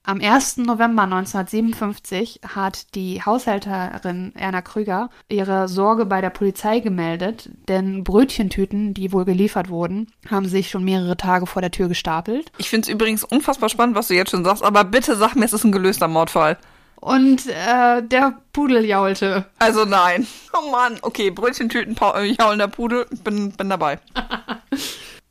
[0.03, 0.57] Am 1.
[0.57, 8.93] November 1957 hat die Haushälterin Erna Krüger ihre Sorge bei der Polizei gemeldet, denn Brötchentüten,
[8.93, 12.51] die wohl geliefert wurden, haben sich schon mehrere Tage vor der Tür gestapelt.
[12.57, 15.45] Ich finde es übrigens unfassbar spannend, was du jetzt schon sagst, aber bitte sag mir,
[15.45, 16.57] es ist ein gelöster Mordfall.
[16.95, 19.45] Und äh, der Pudel jaulte.
[19.59, 20.27] Also nein.
[20.53, 20.97] Oh Mann.
[21.01, 23.99] Okay, Brötchentüten, äh, jaulender Pudel, bin, bin dabei.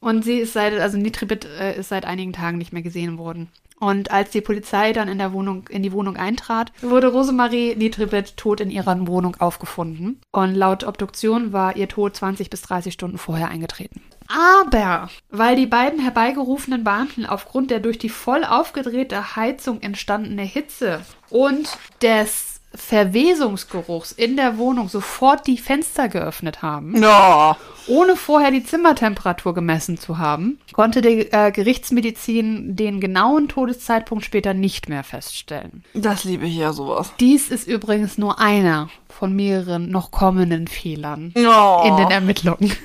[0.00, 3.48] Und sie ist seit, also Nitribit äh, ist seit einigen Tagen nicht mehr gesehen worden.
[3.80, 8.36] Und als die Polizei dann in der Wohnung, in die Wohnung eintrat, wurde Rosemarie Nitribit
[8.36, 10.20] tot in ihrer Wohnung aufgefunden.
[10.32, 14.02] Und laut Obduktion war ihr Tod 20 bis 30 Stunden vorher eingetreten.
[14.28, 21.00] Aber weil die beiden herbeigerufenen Beamten aufgrund der durch die voll aufgedrehte Heizung entstandene Hitze
[21.30, 27.56] und des Verwesungsgeruchs in der Wohnung sofort die Fenster geöffnet haben, Ja.
[27.86, 34.52] ohne vorher die Zimmertemperatur gemessen zu haben, konnte die äh, Gerichtsmedizin den genauen Todeszeitpunkt später
[34.54, 35.84] nicht mehr feststellen.
[35.94, 37.12] Das liebe ich ja sowas.
[37.20, 41.82] Dies ist übrigens nur einer von mehreren noch kommenden Fehlern Oh.
[41.86, 42.72] in den Ermittlungen.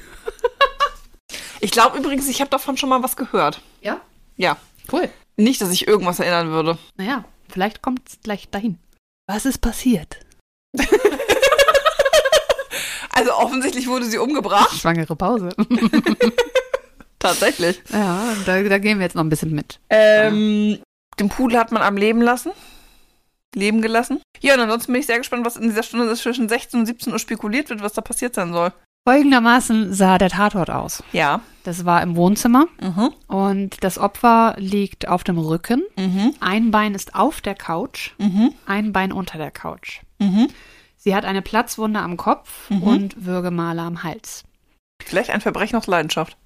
[1.59, 3.61] Ich glaube übrigens, ich habe davon schon mal was gehört.
[3.81, 4.01] Ja,
[4.35, 4.57] Ja.
[4.91, 5.09] cool.
[5.37, 6.77] Nicht, dass ich irgendwas erinnern würde.
[6.97, 8.77] Naja, vielleicht kommt es gleich dahin.
[9.27, 10.19] Was ist passiert?
[13.15, 14.75] Also offensichtlich wurde sie umgebracht.
[14.77, 15.49] Schwangere Pause.
[17.19, 17.81] Tatsächlich.
[17.89, 19.79] ja, da, da gehen wir jetzt noch ein bisschen mit.
[19.89, 20.79] Ähm,
[21.19, 22.51] den Pudel hat man am Leben lassen.
[23.55, 24.19] Leben gelassen.
[24.41, 27.13] Ja, und ansonsten bin ich sehr gespannt, was in dieser Stunde zwischen 16 und 17
[27.13, 28.73] Uhr spekuliert wird, was da passiert sein soll.
[29.05, 31.03] Folgendermaßen sah der Tatort aus.
[31.11, 31.41] Ja.
[31.63, 33.11] Das war im Wohnzimmer Mhm.
[33.27, 35.81] und das Opfer liegt auf dem Rücken.
[35.97, 36.33] Mhm.
[36.41, 38.53] Ein Bein ist auf der Couch, Mhm.
[38.65, 40.01] ein Bein unter der Couch.
[40.19, 40.47] Mhm.
[40.97, 42.83] Sie hat eine Platzwunde am Kopf Mhm.
[42.83, 44.43] und Würgemale am Hals.
[45.01, 46.37] Vielleicht ein Verbrechen aus Leidenschaft.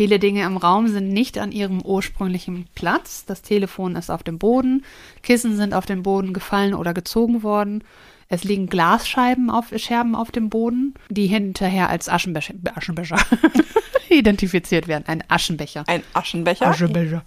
[0.00, 3.24] Viele Dinge im Raum sind nicht an ihrem ursprünglichen Platz.
[3.24, 4.84] Das Telefon ist auf dem Boden,
[5.22, 7.82] Kissen sind auf den Boden gefallen oder gezogen worden.
[8.28, 13.16] Es liegen Glasscheiben auf Scherben auf dem Boden, die hinterher als Aschenbecher, Aschenbecher
[14.08, 15.04] identifiziert werden.
[15.06, 15.84] Ein Aschenbecher.
[15.86, 16.66] Ein Aschenbecher.
[16.68, 17.24] Aschenbecher.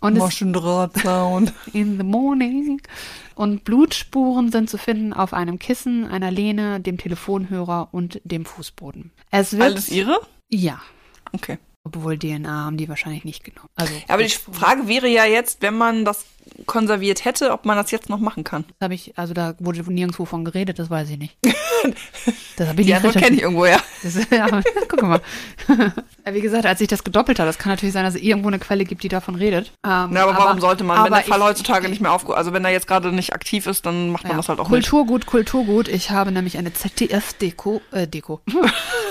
[0.00, 1.50] Und es Maschendrahtzaun.
[1.72, 2.80] in the morning.
[3.34, 9.10] Und Blutspuren sind zu finden auf einem Kissen, einer Lehne, dem Telefonhörer und dem Fußboden.
[9.30, 10.20] Es wird Alles ihre?
[10.48, 10.80] ja,
[11.32, 11.58] Okay.
[11.84, 13.68] obwohl DNA haben die wahrscheinlich nicht genommen.
[13.74, 16.24] Also Ja, aber die Frage wäre ja jetzt, wenn man das
[16.66, 18.64] konserviert hätte, ob man das jetzt noch machen kann.
[18.80, 21.36] habe ich, also da wurde nirgendwo von geredet, das weiß ich nicht.
[22.56, 23.78] Das habe ich Die nicht Antwort kenne ich irgendwo, ja.
[24.02, 24.48] Das, ja,
[24.88, 25.20] guck mal.
[26.32, 28.58] Wie gesagt, als ich das gedoppelt habe, das kann natürlich sein, dass es irgendwo eine
[28.58, 29.70] Quelle gibt, die davon redet.
[29.86, 32.36] Ähm, Ja, aber, warum sollte man, wenn aber der Fall ich- heutzutage nicht mehr aufge...
[32.36, 34.36] Also wenn er jetzt gerade nicht aktiv ist, dann macht man Ja.
[34.38, 35.86] das halt auch Kulturgut, Kulturgut.
[35.86, 38.40] Ich habe nämlich eine ZDF-Deko, äh, Deko,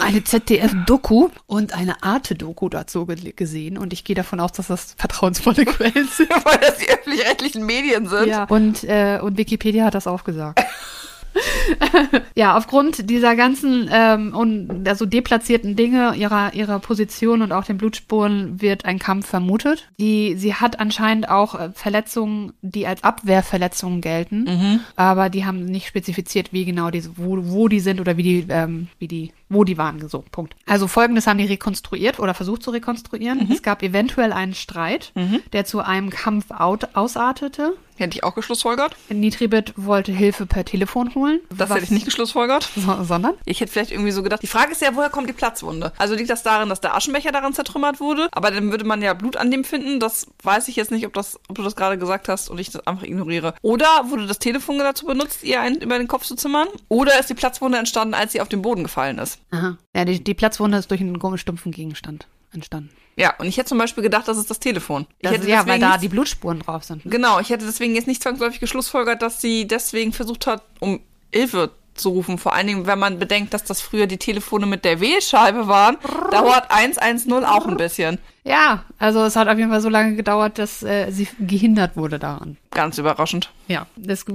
[0.02, 4.94] eine ZDF-Doku und eine Arte-Doku dazu ge gesehen und ich gehe davon aus, dass das
[4.98, 6.30] vertrauensvolle Quellen sind.
[6.30, 6.46] nicht.
[6.46, 6.88] Weil das die
[7.28, 8.28] öffentlich-rechtlichen Medien sind.
[8.28, 8.46] Ja.
[8.46, 10.64] Und, äh, und Wikipedia hat das auch gesagt.
[12.36, 17.78] ja, aufgrund dieser ganzen ähm, und also deplatzierten Dinge, ihrer, ihrer Position und auch den
[17.78, 19.88] Blutspuren wird ein Kampf vermutet.
[20.00, 25.88] Die, sie hat anscheinend auch äh, Verletzungen, die als Abwehrverletzungen gelten, aber die haben nicht
[25.88, 29.64] spezifiziert, wie genau diese, wo, wo die sind oder wie die, ähm, wie die, wo
[29.64, 30.08] die waren.
[30.08, 30.56] So, Punkt.
[30.66, 33.50] Also folgendes haben die rekonstruiert oder versucht zu rekonstruieren.
[33.52, 35.14] Es gab eventuell einen Streit,
[35.54, 37.74] der zu einem Kampf out, ausartete.
[37.98, 38.96] Hätte ich auch geschlussfolgert.
[39.10, 41.40] Nitribit wollte Hilfe per Telefon holen.
[41.50, 42.70] Das hätte ich nicht geschlussfolgert.
[42.78, 43.34] So, sondern?
[43.44, 45.92] Ich hätte vielleicht irgendwie so gedacht, die Frage ist ja, woher kommt die Platzwunde?
[45.98, 48.30] Also liegt das darin, dass der Aschenbecher daran zertrümmert wurde?
[48.32, 50.00] Aber dann würde man ja Blut an dem finden.
[50.00, 52.70] Das weiß ich jetzt nicht, ob, das, ob du das gerade gesagt hast und ich
[52.70, 53.56] das einfach ignoriere.
[53.62, 56.68] Oder wurde das Telefon dazu benutzt, ihr einen über den Kopf zu zimmern?
[56.88, 59.37] Oder ist die Platzwunde entstanden, als sie auf den Boden gefallen ist?
[59.52, 59.78] Aha.
[59.96, 62.90] Ja, die, die Platzwunde ist durch einen gummistumpfen Gegenstand entstanden.
[63.16, 65.08] Ja, und ich hätte zum Beispiel gedacht, das ist das Telefon.
[65.20, 67.04] Ich Das, hätte ja, weil da nicht- die Blutspuren drauf sind.
[67.06, 67.12] ne?
[67.12, 71.00] Genau, ich hätte deswegen jetzt nicht zwangsläufig geschlussfolgert, dass sie deswegen versucht hat, um
[71.34, 72.38] Hilfe zu rufen.
[72.38, 75.98] Vor allen Dingen, wenn man bedenkt, dass das früher die Telefone mit der Wählscheibe waren,
[76.30, 78.20] dauert 110 auch ein bisschen.
[78.44, 82.20] Ja, also es hat auf jeden Fall so lange gedauert, dass äh, sie gehindert wurde
[82.20, 82.58] daran.
[82.70, 83.50] Ganz überraschend.
[83.68, 84.26] Ja, es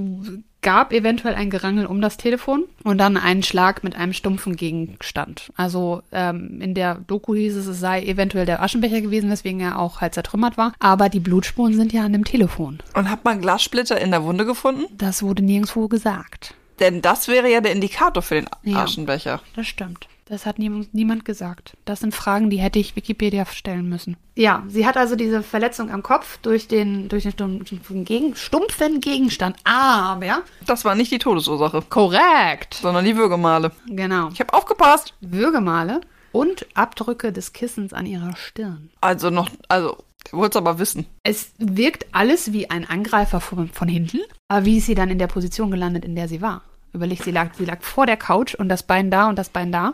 [0.63, 5.51] gab eventuell ein Gerangel um das Telefon und dann einen Schlag mit einem stumpfen Gegenstand.
[5.55, 9.77] Also ähm, in der Doku hieß es, es sei eventuell der Aschenbecher gewesen, weswegen er
[9.77, 10.73] auch halt zertrümmert war.
[10.79, 12.79] Aber die Blutspuren sind ja an dem Telefon.
[12.95, 14.85] Und hat man Glassplitter in der Wunde gefunden?
[14.97, 16.55] Das wurde nirgendwo gesagt.
[16.79, 18.83] Denn das wäre ja der Indikator für den Ja.
[18.83, 19.41] Aschenbecher.
[19.55, 20.07] Das stimmt.
[20.25, 21.75] Das hat niemand, niemand gesagt.
[21.83, 24.15] Das sind Fragen, die hätte ich Wikipedia stellen müssen.
[24.35, 29.01] Ja, sie hat also diese Verletzung am Kopf durch den, durch den stumpfen, Gegen, stumpfen
[29.01, 29.57] Gegenstand.
[29.65, 32.75] Aber, Das war nicht die Todesursache, korrekt.
[32.75, 33.71] sondern die Würgemale.
[33.87, 34.29] Genau.
[34.31, 35.13] Ich habe aufgepasst.
[35.19, 38.89] Würgemale und Abdrücke des Kissens an ihrer Stirn.
[39.01, 41.05] Also noch, also, es aber wissen.
[41.23, 45.19] Es wirkt alles wie ein Angreifer von, von hinten, aber wie ist sie dann in
[45.19, 46.63] der Position gelandet, in der sie war?
[46.93, 49.71] Überleg, sie lag, sie lag vor der Couch und das Bein da und das Bein
[49.71, 49.93] da.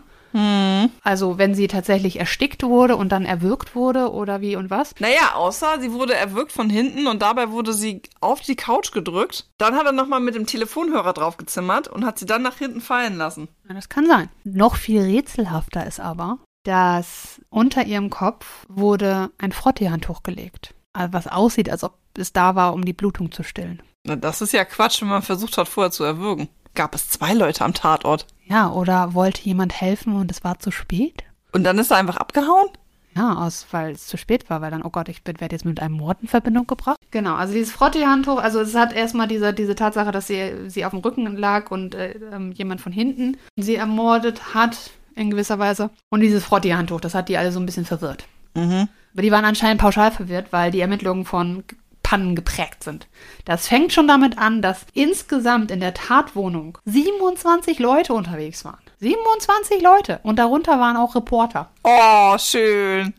[1.04, 4.94] Also wenn sie tatsächlich erstickt wurde und dann erwürgt wurde oder wie und was?
[5.00, 9.50] Naja, außer sie wurde erwürgt von hinten und dabei wurde sie auf die Couch gedrückt.
[9.58, 13.18] Dann hat er nochmal mit dem Telefonhörer draufgezimmert und hat sie dann nach hinten fallen
[13.18, 13.48] lassen.
[13.68, 14.30] Ja, das kann sein.
[14.44, 20.74] Noch viel rätselhafter ist aber, dass unter ihrem Kopf wurde ein Frotteehandtuch gelegt.
[20.94, 23.82] Also Was aussieht, als ob es da war, um die Blutung zu stillen.
[24.04, 26.50] Na, das ist ja Quatsch, wenn man versucht hat, vorher zu erwürgen.
[26.76, 28.28] Gab es zwei Leute am Tatort.
[28.50, 31.24] Ja, oder wollte jemand helfen und es war zu spät?
[31.52, 32.68] Und dann ist er einfach abgehauen?
[33.16, 35.82] Ja, aus, weil es zu spät war, weil dann, oh Gott, ich werde jetzt mit
[35.82, 36.98] einem Mord in Verbindung gebracht.
[37.12, 40.92] Genau, also dieses Frottee-Handtuch, also es hat erstmal diese, diese Tatsache, dass sie, sie auf
[40.92, 45.90] dem Rücken lag und äh, ähm, jemand von hinten sie ermordet hat, in gewisser Weise.
[46.10, 48.26] Und dieses Frottee-Handtuch, das hat die alle so ein bisschen verwirrt.
[48.56, 48.88] Mhm.
[49.14, 51.64] Aber die waren anscheinend pauschal verwirrt, weil die Ermittlungen von
[52.10, 53.08] Pannen geprägt sind.
[53.46, 58.80] Das fängt schon damit an, dass insgesamt in der Tatwohnung 27 Leute unterwegs waren.
[59.00, 60.20] 27 Leute.
[60.24, 61.70] Und darunter waren auch Reporter.
[61.84, 63.14] Oh, schön.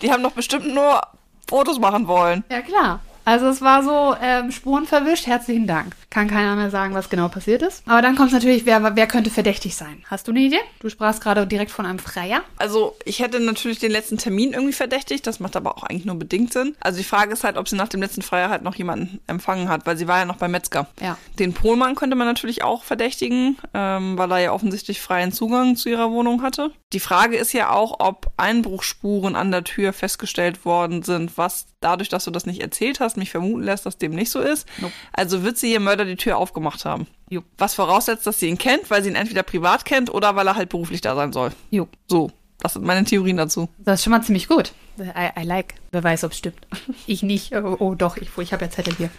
[0.00, 1.02] Die haben doch bestimmt nur
[1.46, 2.42] Fotos machen wollen.
[2.50, 3.00] Ja, klar.
[3.24, 5.94] Also es war so ähm, Spuren verwischt, herzlichen Dank.
[6.10, 7.82] Kann keiner mehr sagen, was genau passiert ist.
[7.86, 10.04] Aber dann kommt natürlich, wer, wer könnte verdächtig sein?
[10.08, 10.60] Hast du eine Idee?
[10.80, 12.42] Du sprachst gerade direkt von einem Freier.
[12.58, 15.26] Also, ich hätte natürlich den letzten Termin irgendwie verdächtigt.
[15.26, 16.76] Das macht aber auch eigentlich nur bedingt Sinn.
[16.80, 19.68] Also, die Frage ist halt, ob sie nach dem letzten Freier halt noch jemanden empfangen
[19.68, 20.86] hat, weil sie war ja noch beim Metzger.
[21.00, 21.16] Ja.
[21.38, 25.88] Den Pohlmann könnte man natürlich auch verdächtigen, ähm, weil er ja offensichtlich freien Zugang zu
[25.88, 26.72] ihrer Wohnung hatte.
[26.92, 32.08] Die Frage ist ja auch, ob Einbruchspuren an der Tür festgestellt worden sind, was dadurch,
[32.08, 34.66] dass du das nicht erzählt hast, mich vermuten lässt, dass dem nicht so ist.
[34.78, 34.92] Nope.
[35.12, 37.06] Also wird sie ihr Mörder die Tür aufgemacht haben.
[37.28, 37.42] Jo.
[37.58, 40.56] Was voraussetzt, dass sie ihn kennt, weil sie ihn entweder privat kennt oder weil er
[40.56, 41.50] halt beruflich da sein soll.
[41.70, 41.88] Jo.
[42.08, 43.68] So, das sind meine Theorien dazu.
[43.78, 44.72] Das ist schon mal ziemlich gut.
[44.98, 45.74] I, I like.
[45.90, 46.58] Wer weiß, ob es stimmt.
[47.06, 47.54] Ich nicht.
[47.54, 49.10] Oh, oh doch, ich, ich habe ja Zettel hier.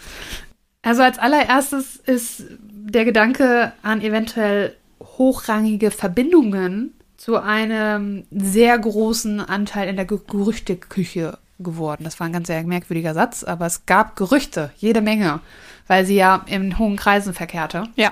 [0.82, 4.76] Also als allererstes ist der Gedanke an eventuell
[5.18, 12.04] hochrangige Verbindungen zu einem sehr großen Anteil in der Ge- Gerüchteküche geworden.
[12.04, 15.40] Das war ein ganz sehr merkwürdiger Satz, aber es gab Gerüchte, jede Menge,
[15.88, 17.84] weil sie ja in hohen Kreisen verkehrte.
[17.96, 18.12] Ja.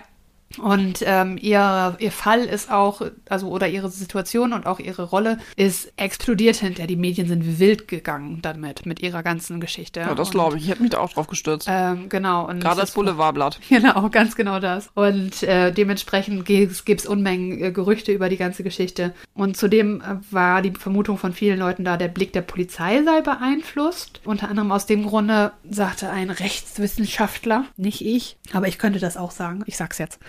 [0.59, 5.37] Und ähm, ihr, ihr Fall ist auch, also oder ihre Situation und auch ihre Rolle
[5.55, 6.87] ist explodiert hinterher.
[6.87, 10.01] Die Medien sind wild gegangen damit, mit ihrer ganzen Geschichte.
[10.01, 10.63] Ja, das glaube ich.
[10.63, 11.67] Ich hätte mich da auch drauf gestürzt.
[11.69, 12.47] Ähm, genau.
[12.47, 13.59] Und Gerade das Boulevardblatt.
[13.81, 14.89] Genau, ganz genau das.
[14.95, 19.13] Und äh, dementsprechend gibt es Unmengen äh, Gerüchte über die ganze Geschichte.
[19.33, 23.21] Und zudem äh, war die Vermutung von vielen Leuten da, der Blick der Polizei sei
[23.21, 24.21] beeinflusst.
[24.25, 29.31] Unter anderem aus dem Grunde sagte ein Rechtswissenschaftler, nicht ich, aber ich könnte das auch
[29.31, 30.19] sagen, ich sag's jetzt,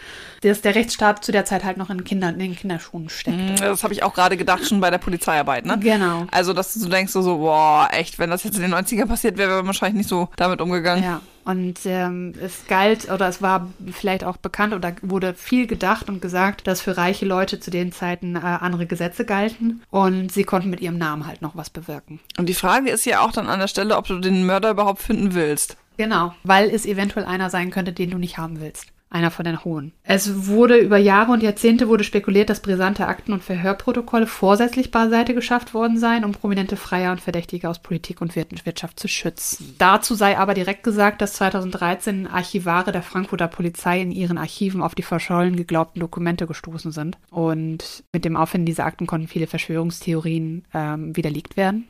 [0.43, 3.37] dass der Rechtsstaat zu der Zeit halt noch in, Kindern, in den Kinderschuhen steckt.
[3.37, 5.79] Mhm, Das habe ich auch gerade gedacht, schon bei der Polizeiarbeit, ne?
[5.79, 6.27] Genau.
[6.31, 9.07] Also, dass du so denkst, so, so, boah, echt, wenn das jetzt in den 90ern
[9.07, 11.05] passiert wäre, wäre man wahrscheinlich nicht so damit umgegangen.
[11.05, 16.09] Ja, und ähm, es galt oder es war vielleicht auch bekannt oder wurde viel gedacht
[16.09, 20.45] und gesagt, dass für reiche Leute zu den Zeiten äh, andere Gesetze galten und sie
[20.45, 22.21] konnten mit ihrem Namen halt noch was bewirken.
[22.39, 25.03] Und die Frage ist ja auch dann an der Stelle, ob du den Mörder überhaupt
[25.03, 25.77] finden willst.
[25.97, 28.87] Genau, weil es eventuell einer sein könnte, den du nicht haben willst.
[29.13, 29.93] Einer von den Hohen.
[30.05, 35.35] Es wurde über Jahre und Jahrzehnte wurde spekuliert, dass brisante Akten und Verhörprotokolle vorsätzlich beiseite
[35.35, 39.75] geschafft worden seien, um prominente Freier und Verdächtige aus Politik und Wir- Wirtschaft zu schützen.
[39.79, 44.95] Dazu sei aber direkt gesagt, dass 2013 Archivare der Frankfurter Polizei in ihren Archiven auf
[44.95, 47.19] die verschollen geglaubten Dokumente gestoßen sind.
[47.31, 51.85] Und mit dem Auffinden dieser Akten konnten viele Verschwörungstheorien ähm, widerlegt werden.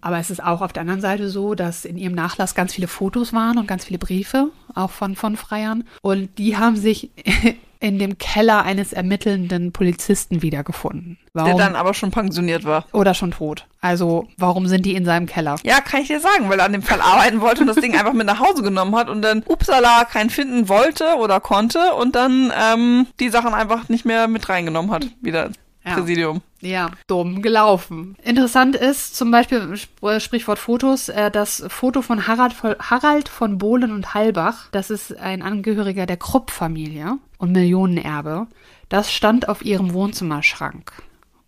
[0.00, 2.88] Aber es ist auch auf der anderen Seite so, dass in ihrem Nachlass ganz viele
[2.88, 5.84] Fotos waren und ganz viele Briefe, auch von, von Freiern.
[6.02, 7.10] Und die haben sich
[7.80, 11.18] in dem Keller eines ermittelnden Polizisten wiedergefunden.
[11.34, 11.58] Der Warum?
[11.58, 12.86] dann aber schon pensioniert war.
[12.92, 13.66] Oder schon tot.
[13.80, 15.56] Also, warum sind die in seinem Keller?
[15.62, 17.94] Ja, kann ich dir sagen, weil er an dem Fall arbeiten wollte und das Ding
[17.94, 22.16] einfach mit nach Hause genommen hat und dann, upsala, keinen finden wollte oder konnte und
[22.16, 25.50] dann ähm, die Sachen einfach nicht mehr mit reingenommen hat, wieder
[25.88, 25.94] Ja.
[25.94, 26.40] Präsidium.
[26.60, 28.16] Ja, dumm gelaufen.
[28.22, 33.58] Interessant ist zum Beispiel, Sp- Sprichwort Fotos, äh, das Foto von Harald, von Harald von
[33.58, 38.46] Bohlen und Halbach, das ist ein Angehöriger der Krupp-Familie und Millionenerbe,
[38.88, 40.92] das stand auf ihrem Wohnzimmerschrank.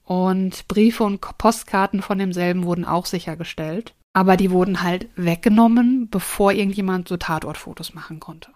[0.04, 3.94] Und Briefe und Postkarten von demselben wurden auch sichergestellt.
[4.12, 8.50] Aber die wurden halt weggenommen, bevor irgendjemand so Tatortfotos machen konnte.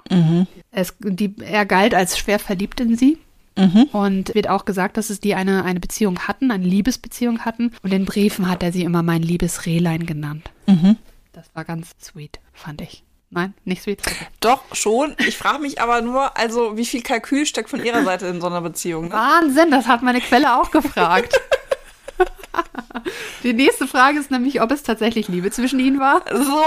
[0.72, 3.18] Es, die, er galt als schwer verliebt in sie.
[3.92, 7.72] Und wird auch gesagt, dass es die eine, eine Beziehung hatten, eine Liebesbeziehung hatten.
[7.82, 10.50] Und in Briefen hat er sie immer mein liebes Rehlein genannt.
[11.32, 13.02] Das war ganz sweet, fand ich.
[13.30, 14.00] Nein, nicht sweet.
[14.40, 15.16] Doch, schon.
[15.26, 18.46] Ich frage mich aber nur, also wie viel Kalkül steckt von ihrer Seite in so
[18.46, 19.08] einer Beziehung?
[19.08, 19.12] Ne?
[19.12, 21.40] Wahnsinn, das hat meine Quelle auch gefragt.
[23.42, 26.22] Die nächste Frage ist nämlich, ob es tatsächlich Liebe zwischen ihnen war.
[26.32, 26.64] So.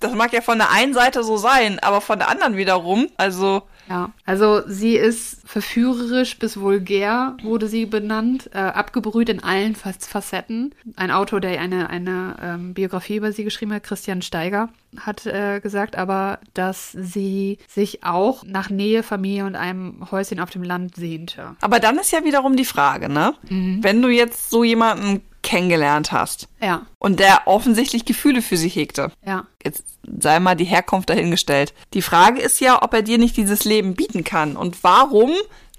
[0.00, 3.62] Das mag ja von der einen Seite so sein, aber von der anderen wiederum, also
[3.92, 10.08] Ja, also sie ist verführerisch bis vulgär, wurde sie benannt, äh, abgebrüht in allen Fac-
[10.08, 10.74] Facetten.
[10.96, 15.60] Ein Autor, der eine, eine ähm, Biografie über sie geschrieben hat, Christian Steiger, hat äh,
[15.60, 20.96] gesagt aber, dass sie sich auch nach Nähe, Familie und einem Häuschen auf dem Land
[20.96, 21.56] sehnte.
[21.60, 23.34] Aber dann ist ja wiederum die Frage, ne?
[23.82, 29.12] Wenn du jetzt so jemanden kennengelernt hast Ja, und der offensichtlich Gefühle für sie hegte,
[29.26, 29.46] ja.
[29.64, 29.84] jetzt
[30.20, 31.74] sei mal die Herkunft dahingestellt.
[31.94, 35.32] Die Frage ist ja, ob er dir nicht dieses Leben bieten kann und warum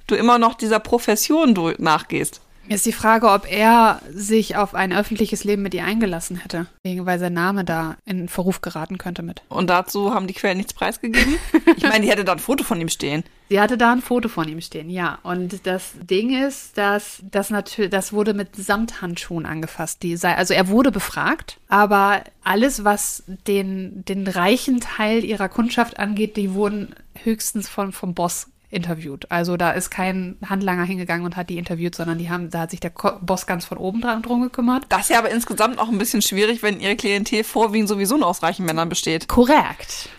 [0.08, 2.41] du immer noch dieser Profession nachgehst.
[2.69, 7.06] Ist die Frage, ob er sich auf ein öffentliches Leben mit ihr eingelassen hätte, wegen
[7.06, 9.41] weil sein Name da in Verruf geraten könnte mit.
[9.49, 11.36] Und dazu haben die Quellen nichts preisgegeben.
[11.76, 13.23] Ich meine, die hätte da ein Foto von ihm stehen.
[13.49, 15.19] Sie hatte da ein Foto von ihm stehen, ja.
[15.23, 20.04] Und das Ding ist, dass das natürlich, das wurde mit Samthandschuhen angefasst.
[20.04, 25.99] Die sei, also er wurde befragt, aber alles, was den, den reichen Teil ihrer Kundschaft
[25.99, 29.32] angeht, die wurden höchstens von, vom Boss interviewt.
[29.32, 32.72] Also da ist kein Handlanger hingegangen und hat die interviewt, sondern die haben, da hat
[32.72, 34.86] sich der Ko Boss ganz von oben dran drum gekümmert.
[34.90, 38.28] Das ist ja aber insgesamt auch ein bisschen schwierig, wenn ihre Klientel vorwiegend sowieso nur
[38.28, 39.28] aus reichen Männern besteht.
[39.28, 40.10] Korrekt.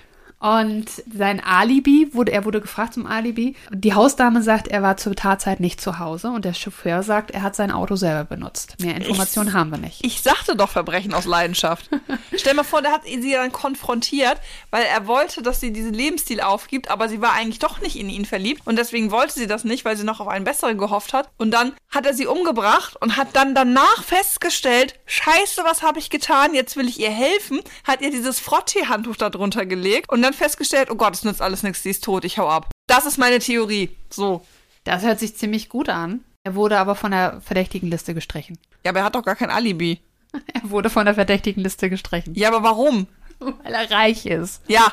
[0.44, 3.57] Und sein Alibi, wurde, er wurde gefragt zum Alibi.
[3.70, 7.40] Die Hausdame sagt, er war zur Tatzeit nicht zu Hause und der Chauffeur sagt, er
[7.40, 8.76] hat sein Auto selber benutzt.
[8.78, 10.04] Mehr Informationen haben wir nicht.
[10.04, 11.88] Ich sagte doch Verbrechen aus Leidenschaft.
[12.37, 14.37] Stell mal vor, der hat sie dann konfrontiert,
[14.70, 18.11] weil er wollte, dass sie diesen Lebensstil aufgibt, aber sie war eigentlich doch nicht in
[18.11, 21.14] ihn verliebt und deswegen wollte sie das nicht, weil sie noch auf einen besseren gehofft
[21.14, 21.30] hat.
[21.38, 26.11] Und dann hat er sie umgebracht und hat dann danach festgestellt, scheiße, was habe ich
[26.11, 26.52] getan?
[26.52, 30.90] Jetzt will ich ihr helfen, hat ihr dieses Frottee-Handtuch da drunter gelegt und dann festgestellt,
[30.90, 32.70] oh Gott, es nützt alles nichts, sie ist tot, ich hau ab.
[32.87, 33.97] Das ist meine Theorie.
[34.11, 34.44] So.
[34.85, 36.23] Das hört sich ziemlich gut an.
[36.44, 38.59] Er wurde aber von der verdächtigen Liste gestrichen.
[38.85, 40.01] Ja, aber er hat doch gar kein Alibi.
[40.53, 42.35] Er wurde von der verdächtigen Liste gestrichen.
[42.35, 43.07] Ja, aber warum?
[43.38, 44.62] Weil er reich ist.
[44.66, 44.92] Ja,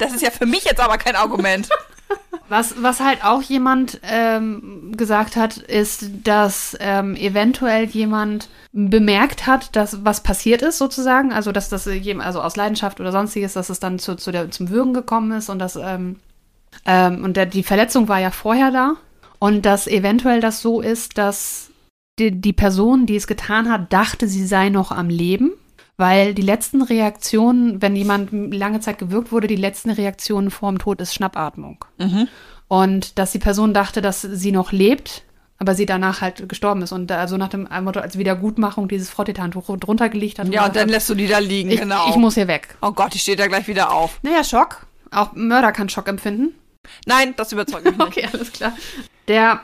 [0.00, 1.68] das ist ja für mich jetzt aber kein Argument.
[2.48, 9.74] Was, was halt auch jemand ähm, gesagt hat, ist, dass ähm, eventuell jemand bemerkt hat,
[9.74, 13.70] dass was passiert ist sozusagen, also dass das jem- also aus Leidenschaft oder sonstiges, dass
[13.70, 16.16] es dann zu, zu der, zum Würgen gekommen ist und dass ähm,
[16.84, 18.94] ähm, und der, die Verletzung war ja vorher da
[19.38, 21.70] und dass eventuell das so ist, dass
[22.18, 25.52] die, die Person, die es getan hat, dachte, sie sei noch am Leben.
[25.96, 30.78] Weil die letzten Reaktionen, wenn jemand lange Zeit gewürgt wurde, die letzten Reaktionen vor dem
[30.78, 31.84] Tod ist Schnappatmung.
[32.68, 35.24] Und dass die Person dachte, dass sie noch lebt,
[35.58, 36.92] aber sie danach halt gestorben ist.
[36.92, 40.48] Und also nach dem Motto als Wiedergutmachung dieses Frottehandtuch drunter gelegt hat.
[40.48, 42.08] Ja, und dann gesagt lässt du die da liegen, hat, ich, genau.
[42.08, 42.76] ich muss hier weg.
[42.80, 44.18] oh Gott, die steht da gleich wieder auf.
[44.22, 44.86] Naja, Schock.
[45.10, 46.54] Auch Mörder kann Schock empfinden.
[47.06, 48.06] Nein, das überzeugt mich nicht.
[48.08, 48.72] Okay, alles klar.
[49.28, 49.60] Der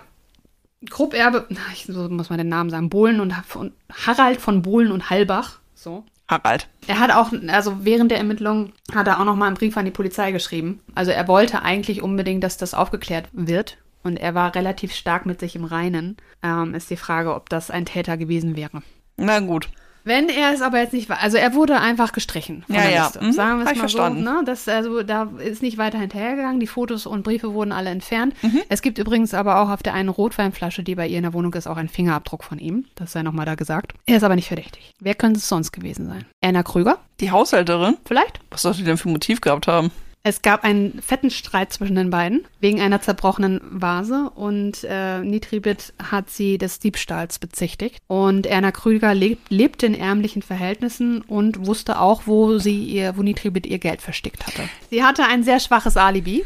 [0.89, 3.73] Grupperbe, ich, so muss man den Namen sagen, Bohlen und von
[4.07, 5.59] Harald von Bohlen und Halbach.
[5.75, 6.05] So.
[6.29, 6.69] Harald.
[6.87, 9.87] Er hat auch, also während der Ermittlungen hat er auch noch mal einen Brief an
[9.87, 10.81] die Polizei geschrieben.
[10.95, 13.79] Also er wollte eigentlich unbedingt, dass das aufgeklärt wird.
[14.03, 16.17] Und er war relativ stark mit sich im Reinen.
[16.43, 18.83] Ähm, ist die Frage, ob das ein Täter gewesen wäre.
[19.17, 19.69] Na gut.
[20.09, 22.91] Wenn er es aber jetzt nicht war, also er wurde einfach gestrichen von Ja, der
[22.91, 23.05] ja.
[23.05, 23.23] Liste.
[23.25, 24.25] Mhm, Sagen wir es ich mal so, verstanden.
[24.25, 24.43] ne?
[24.47, 26.61] Das, also da ist nicht weiter hinterhergegangen.
[26.61, 28.35] Die Fotos und Briefe wurden alle entfernt.
[28.43, 28.63] Mhm.
[28.69, 31.53] Es gibt übrigens aber auch auf der einen Rotweinflasche, die bei ihr in der Wohnung
[31.55, 32.87] ist, auch ein Fingerabdruck von ihm.
[32.95, 33.93] Das sei nochmal da gesagt.
[34.07, 34.95] Er ist aber nicht verdächtig.
[34.99, 36.25] Wer könnte es sonst gewesen sein?
[36.43, 36.99] Anna Krüger?
[37.21, 37.97] Die Haushälterin?
[38.07, 38.41] Vielleicht?
[38.51, 39.91] Was sollte die denn für ein Motiv gehabt haben?
[40.23, 45.95] Es gab einen fetten Streit zwischen den beiden wegen einer zerbrochenen Vase und äh, Nitribit
[46.03, 47.99] hat sie des Diebstahls bezichtigt.
[48.09, 53.23] Und Erna Krüger lebt, lebte in ärmlichen Verhältnissen und wusste auch, wo sie ihr, wo
[53.23, 54.69] Nitribit ihr Geld versteckt hatte.
[54.91, 56.45] Sie hatte ein sehr schwaches Alibi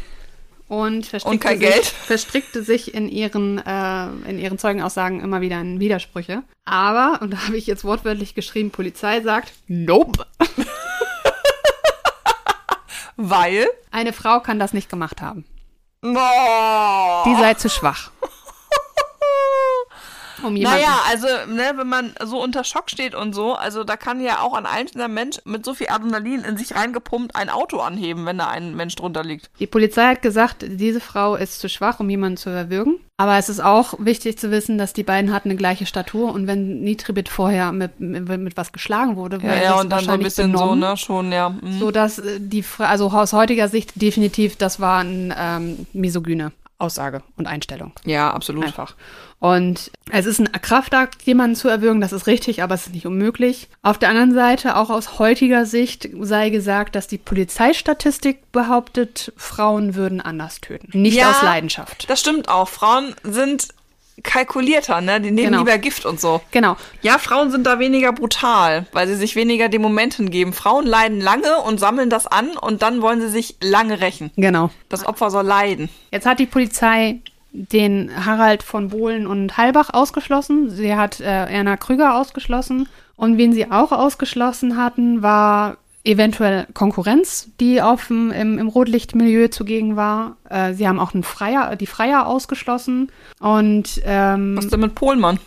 [0.67, 5.79] und verstrickte, kein sich, verstrickte sich in ihren, äh, in ihren Zeugenaussagen immer wieder in
[5.79, 6.43] Widersprüche.
[6.65, 10.25] Aber, und da habe ich jetzt wortwörtlich geschrieben, Polizei sagt, nope.
[13.15, 13.67] Weil?
[13.91, 15.45] Eine Frau kann das nicht gemacht haben.
[16.03, 17.23] Oh.
[17.25, 18.11] Die sei zu schwach.
[20.43, 20.81] Um jemanden.
[20.81, 24.39] Naja, also, ne, wenn man so unter Schock steht und so, also da kann ja
[24.39, 28.37] auch ein einzelner Mensch mit so viel Adrenalin in sich reingepumpt ein Auto anheben, wenn
[28.37, 29.49] da ein Mensch drunter liegt.
[29.59, 32.99] Die Polizei hat gesagt, diese Frau ist zu schwach, um jemanden zu erwürgen.
[33.17, 36.47] Aber es ist auch wichtig zu wissen, dass die beiden hatten eine gleiche Statur und
[36.47, 40.19] wenn Nitribit vorher mit, mit, mit was geschlagen wurde, Ja, ja, und dann so ein
[40.19, 41.49] bisschen benommen, so, ne, schon, ja.
[41.49, 41.79] mhm.
[41.79, 46.51] So dass äh, die, also aus heutiger Sicht definitiv, das war eine ähm, misogyne
[46.83, 47.93] Aussage und Einstellung.
[48.05, 48.65] Ja, absolut.
[48.65, 48.95] Einfach.
[49.39, 53.05] Und es ist ein Kraftakt, jemanden zu erwürgen, das ist richtig, aber es ist nicht
[53.05, 53.67] unmöglich.
[53.81, 59.95] Auf der anderen Seite, auch aus heutiger Sicht, sei gesagt, dass die Polizeistatistik behauptet, Frauen
[59.95, 61.01] würden anders töten.
[61.01, 61.31] Nicht Ja.
[61.31, 62.09] aus Leidenschaft.
[62.09, 62.69] Das stimmt auch.
[62.69, 63.67] Frauen sind
[64.21, 65.19] kalkulierter, ne?
[65.19, 65.59] Die nehmen Genau.
[65.59, 66.41] lieber Gift und so.
[66.51, 66.75] Genau.
[67.01, 70.53] Ja, Frauen sind da weniger brutal, weil sie sich weniger dem Moment hingeben.
[70.53, 74.31] Frauen leiden lange und sammeln das an und dann wollen sie sich lange rächen.
[74.35, 74.69] Genau.
[74.89, 75.89] Das Opfer soll leiden.
[76.11, 77.19] Jetzt hat die Polizei
[77.51, 80.69] den Harald von Bohlen und Halbach ausgeschlossen.
[80.69, 82.87] Sie hat äh, Erna Krüger ausgeschlossen.
[83.15, 89.47] Und wen sie auch ausgeschlossen hatten, war eventuell Konkurrenz, die auf dem, im, im Rotlichtmilieu
[89.47, 90.37] zugegen war.
[90.49, 93.11] Äh, sie haben auch einen Freier, die Freier ausgeschlossen.
[93.39, 95.39] Und ähm, Was denn mit Pohlmann?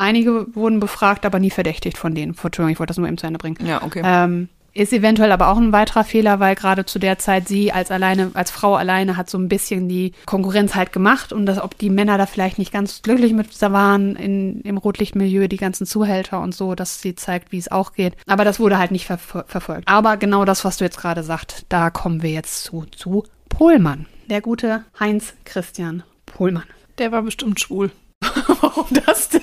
[0.00, 2.30] einige wurden befragt, aber nie verdächtigt von denen.
[2.30, 3.58] Entschuldigung, ich wollte das nur eben zu Ende bringen.
[3.64, 4.02] Ja, okay.
[4.02, 7.90] Ähm, ist eventuell aber auch ein weiterer Fehler, weil gerade zu der Zeit sie als
[7.90, 11.76] alleine, als Frau alleine hat so ein bisschen die Konkurrenz halt gemacht und dass ob
[11.76, 16.40] die Männer da vielleicht nicht ganz glücklich mit waren in, im Rotlichtmilieu, die ganzen Zuhälter
[16.40, 18.14] und so, dass sie zeigt, wie es auch geht.
[18.26, 19.86] Aber das wurde halt nicht ver verfolgt.
[19.86, 24.06] Aber genau das, was du jetzt gerade sagt, da kommen wir jetzt zu, zu Pohlmann.
[24.28, 26.64] Der gute Heinz Christian Pohlmann.
[26.98, 27.90] Der war bestimmt schwul.
[28.60, 29.40] Warum das denn?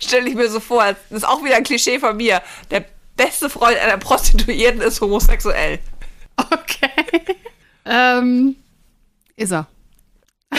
[0.00, 2.40] Stell ich mir so vor, das ist auch wieder ein Klischee von mir.
[2.70, 2.84] Der
[3.20, 5.78] beste Freund einer Prostituierten ist homosexuell.
[6.38, 6.88] Okay.
[7.84, 8.56] ähm,
[9.36, 9.66] ist er.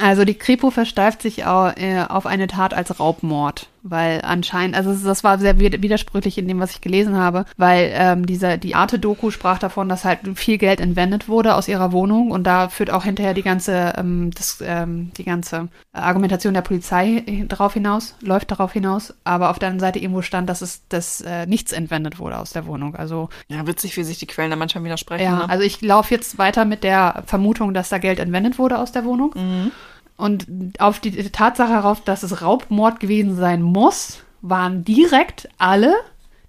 [0.00, 5.22] also die Kripo versteift sich äh, auf eine Tat als Raubmord, weil anscheinend, also das
[5.24, 9.30] war sehr wid- widersprüchlich in dem, was ich gelesen habe, weil ähm, dieser die Arte-Doku
[9.30, 13.04] sprach davon, dass halt viel Geld entwendet wurde aus ihrer Wohnung und da führt auch
[13.04, 18.72] hinterher die ganze ähm, das, ähm, die ganze Argumentation der Polizei darauf hinaus, läuft darauf
[18.72, 22.38] hinaus, aber auf der anderen Seite irgendwo stand, dass es dass äh, nichts entwendet wurde
[22.38, 25.24] aus der Wohnung, also Ja, witzig, wie sich die Quellen da manchmal widersprechen.
[25.24, 25.48] ja, ne?
[25.50, 29.04] also ich laufe jetzt weiter mit der Vermutung, dass da Geld entwendet wurde aus der
[29.04, 29.32] Wohnung.
[29.34, 29.70] Mhm.
[30.16, 30.46] Und
[30.78, 35.94] auf die Tatsache herauf, dass es Raubmord gewesen sein muss, waren direkt alle,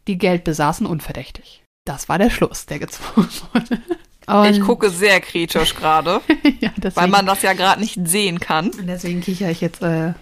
[0.08, 1.64] die Geld besaßen, unverdächtig.
[1.86, 3.82] Das war der Schluss, der gezogen wurde.
[4.28, 6.22] Und, ich gucke sehr kritisch gerade,
[6.60, 8.72] ja, weil man das ja gerade nicht sehen kann.
[8.82, 10.14] deswegen kicher ich jetzt, äh,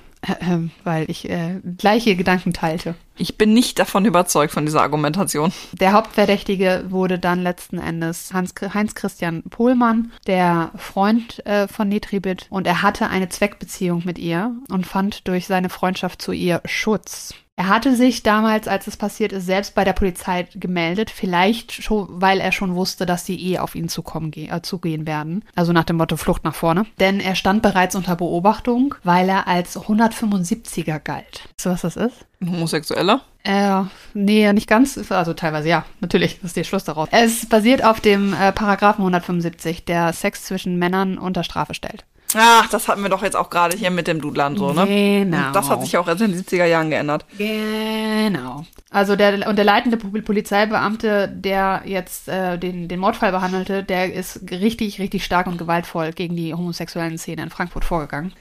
[0.83, 2.95] weil ich äh, gleiche Gedanken teilte.
[3.15, 5.53] Ich bin nicht davon überzeugt von dieser Argumentation.
[5.73, 12.47] Der Hauptverdächtige wurde dann letzten Endes Hans, Heinz-Christian Pohlmann, der Freund äh, von Nitribit.
[12.49, 17.35] Und er hatte eine Zweckbeziehung mit ihr und fand durch seine Freundschaft zu ihr Schutz.
[17.55, 21.11] Er hatte sich damals, als es passiert ist, selbst bei der Polizei gemeldet.
[21.11, 25.05] Vielleicht schon, weil er schon wusste, dass die eh auf ihn zukommen, ge äh, zugehen
[25.05, 25.45] werden.
[25.53, 26.87] Also nach dem Motto Flucht nach vorne.
[26.99, 31.47] Denn er stand bereits unter Beobachtung, weil er als 175er galt.
[31.57, 32.25] Weißt du, was das ist?
[32.41, 33.21] Ein Homosexueller?
[33.43, 33.83] Äh,
[34.15, 35.11] nee, nicht ganz.
[35.11, 37.09] Also teilweise ja, natürlich, das ist der Schluss daraus.
[37.11, 42.03] Es basiert auf dem äh, Paragraphen 175, der Sex zwischen Männern unter Strafe stellt.
[42.35, 44.85] Ach, das hatten wir doch jetzt auch gerade hier mit dem Dudland so, ne?
[44.87, 45.47] Genau.
[45.47, 47.25] Und das hat sich auch erst in den 70er Jahren geändert.
[47.37, 48.65] Genau.
[48.89, 54.13] Also der und der leitende Pol- Polizeibeamte, der jetzt äh, den, den Mordfall behandelte, der
[54.13, 58.33] ist richtig, richtig stark und gewaltvoll gegen die homosexuellen Szene in Frankfurt vorgegangen.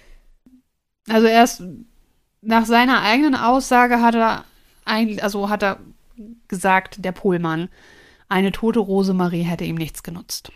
[1.08, 1.62] Also erst
[2.42, 4.44] nach seiner eigenen Aussage hat er
[4.84, 5.78] eigentlich, also hat er
[6.48, 7.68] gesagt, der Pohlmann,
[8.28, 10.50] eine tote Rosemarie hätte ihm nichts genutzt,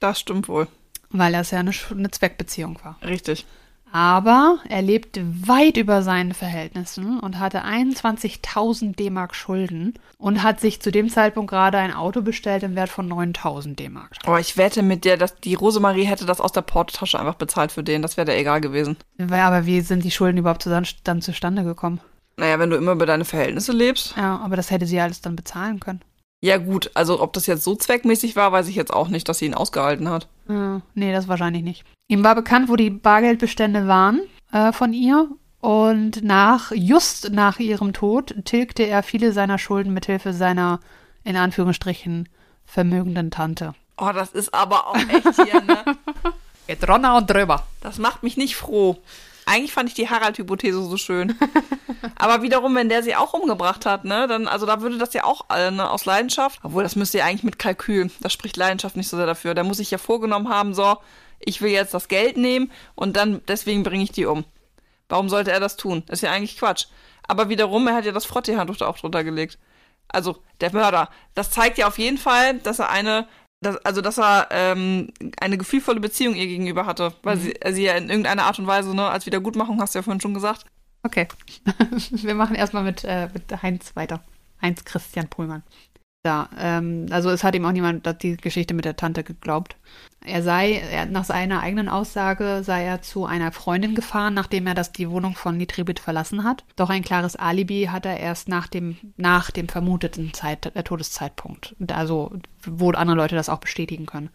[0.00, 0.66] Das stimmt wohl.
[1.10, 2.96] Weil das ja eine, eine Zweckbeziehung war.
[3.02, 3.46] Richtig.
[3.92, 10.80] Aber er lebte weit über seinen Verhältnissen und hatte 21.000 D-Mark Schulden und hat sich
[10.80, 14.12] zu dem Zeitpunkt gerade ein Auto bestellt im Wert von 9.000 D-Mark.
[14.24, 17.72] Aber ich wette mit dir, dass die Rosemarie hätte das aus der Portotasche einfach bezahlt
[17.72, 18.02] für den.
[18.02, 18.96] Das wäre der egal gewesen.
[19.18, 22.00] Aber wie sind die Schulden überhaupt dann zustande gekommen?
[22.36, 24.14] Naja, wenn du immer über deine Verhältnisse lebst.
[24.16, 26.00] Ja, aber das hätte sie alles dann bezahlen können.
[26.42, 26.90] Ja, gut.
[26.94, 29.54] Also, ob das jetzt so zweckmäßig war, weiß ich jetzt auch nicht, dass sie ihn
[29.54, 30.26] ausgehalten hat.
[30.48, 31.84] Ja, nee, das wahrscheinlich nicht.
[32.08, 34.20] Ihm war bekannt, wo die Bargeldbestände waren
[34.52, 35.28] äh, von ihr.
[35.60, 40.80] Und nach, just nach ihrem Tod tilgte er viele seiner Schulden mithilfe seiner,
[41.22, 42.30] in Anführungsstrichen,
[42.64, 43.74] vermögenden Tante.
[43.98, 45.84] Oh, das ist aber auch echt hier, ne?
[46.66, 47.66] Geht runter und drüber.
[47.82, 48.96] Das macht mich nicht froh.
[49.50, 51.36] Eigentlich fand ich die Harald-Hypothese so schön.
[52.14, 55.24] Aber wiederum, wenn der sie auch umgebracht hat, ne, dann, also da würde das ja
[55.24, 56.60] auch äh, ne, aus Leidenschaft.
[56.62, 58.12] Obwohl, das müsste ja eigentlich mit Kalkül.
[58.20, 59.54] Da spricht Leidenschaft nicht so sehr dafür.
[59.54, 60.98] Der muss sich ja vorgenommen haben, so,
[61.40, 64.44] ich will jetzt das Geld nehmen und dann, deswegen bringe ich die um.
[65.08, 66.04] Warum sollte er das tun?
[66.06, 66.86] Das ist ja eigentlich Quatsch.
[67.26, 69.58] Aber wiederum, er hat ja das Frottee-Handtuch da auch drunter gelegt.
[70.06, 71.08] Also, der Mörder.
[71.34, 73.26] Das zeigt ja auf jeden Fall, dass er eine
[73.60, 77.84] dass, also dass er ähm, eine gefühlvolle Beziehung ihr gegenüber hatte, weil sie, er sie
[77.84, 80.64] ja in irgendeiner Art und Weise, ne, als Wiedergutmachung, hast du ja vorhin schon gesagt.
[81.02, 81.28] Okay.
[82.10, 84.22] Wir machen erstmal mit, äh, mit Heinz weiter.
[84.60, 85.62] Heinz Christian Pohlmann.
[86.26, 89.76] Ja, ähm, also es hat ihm auch niemand die Geschichte mit der Tante geglaubt.
[90.22, 94.74] Er sei, er, nach seiner eigenen Aussage, sei er zu einer Freundin gefahren, nachdem er
[94.74, 96.64] das die Wohnung von Nitribit verlassen hat.
[96.76, 101.74] Doch ein klares Alibi hat er erst nach dem, nach dem vermuteten Zeit, äh, Todeszeitpunkt.
[101.90, 102.32] Also,
[102.66, 104.28] wo andere Leute das auch bestätigen können.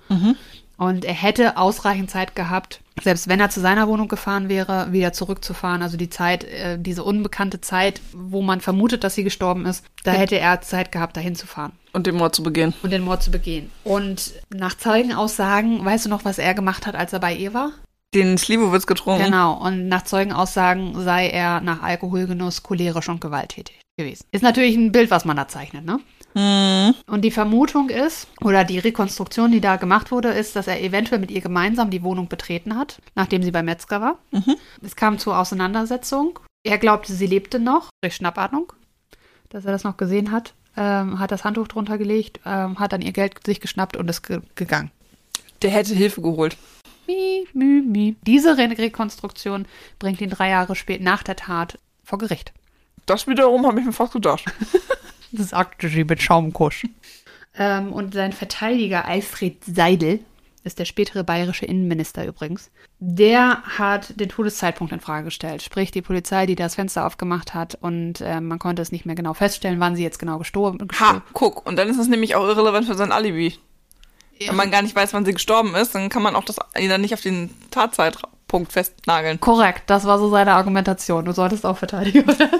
[0.78, 5.14] Und er hätte ausreichend Zeit gehabt, selbst wenn er zu seiner Wohnung gefahren wäre, wieder
[5.14, 5.82] zurückzufahren.
[5.82, 10.12] Also die Zeit, äh, diese unbekannte Zeit, wo man vermutet, dass sie gestorben ist, da
[10.12, 12.74] hätte er Zeit gehabt, dahin zu fahren Und den Mord zu begehen.
[12.84, 13.72] und den Mord zu begehen.
[13.84, 17.72] Und nach Zeugenaussagen, weißt du noch, was er gemacht hat, als er bei ihr war?
[18.14, 19.26] Den Slivovitz getrunken.
[19.26, 19.54] Genau.
[19.54, 24.26] Und nach Zeugenaussagen sei er nach Alkoholgenuss cholerisch und gewalttätig gewesen.
[24.32, 26.00] Ist natürlich ein Bild, was man da zeichnet, ne?
[26.36, 26.94] Hm.
[27.08, 31.20] Und die Vermutung ist, oder die Rekonstruktion, die da gemacht wurde, ist, dass er eventuell
[31.20, 34.20] mit ihr gemeinsam die Wohnung betreten hat, nachdem sie bei Metzger war.
[34.82, 36.40] Es kam zur Auseinandersetzung.
[36.64, 38.74] Er glaubte, sie lebte noch, durch Schnappatmung,
[39.50, 43.02] dass er das noch gesehen hat, ähm, hat das Handtuch drunter gelegt, ähm, hat dann
[43.02, 44.92] ihr Geld sich geschnappt und ist ge gegangen.
[45.62, 46.58] Der hätte Hilfe geholt.
[47.08, 48.16] Mi, mi, mi.
[48.26, 49.68] Diese Re Rekonstruktion
[50.00, 52.52] bringt ihn drei Jahre später nach der Tat vor Gericht.
[53.06, 54.44] Das wiederum habe ich mir fast gedacht.
[55.32, 56.86] sagte sie mit Schaumkusch.
[57.58, 60.20] Ähm, und sein Verteidiger Alfred Seidel
[60.66, 62.72] ist der spätere bayerische Innenminister übrigens.
[63.00, 65.62] Der hat den Todeszeitpunkt in Frage gestellt.
[65.62, 69.16] Sprich, die Polizei, die das Fenster aufgemacht hat und äh, man konnte es nicht mehr
[69.16, 71.66] genau feststellen, wann sie jetzt genau gestorben Ha, guck.
[71.66, 73.54] Und dann ist es nämlich auch irrelevant für sein Alibi.
[74.40, 76.90] Wenn man gar nicht weiß, wann sie gestorben ist, dann kann man auch das ihn
[76.90, 79.40] dann nicht auf den Tatzeitpunkt festnageln.
[79.40, 81.26] Korrekt, das war so seine Argumentation.
[81.26, 82.60] Du solltest auch Verteidiger werden.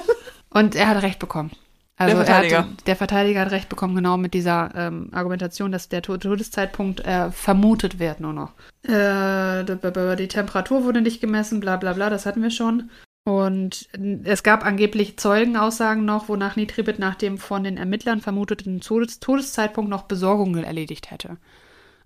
[0.52, 1.52] Und er hat recht bekommen.
[1.98, 2.56] Also Der Verteidiger.
[2.56, 6.18] Er hat, der Verteidiger hat recht bekommen, genau mit dieser ähm, Argumentation, dass der To-
[6.18, 8.52] Todeszeitpunkt äh, vermutet wird nur noch.
[8.84, 12.90] Äh, die Temperatur wurde nicht gemessen, bla bla bla, das hatten wir schon.
[13.28, 13.88] Und
[14.24, 19.90] es gab angeblich Zeugenaussagen noch, wonach Nitribit nach dem von den Ermittlern vermuteten Todes Todeszeitpunkt
[19.90, 21.38] noch Besorgungen erledigt hätte.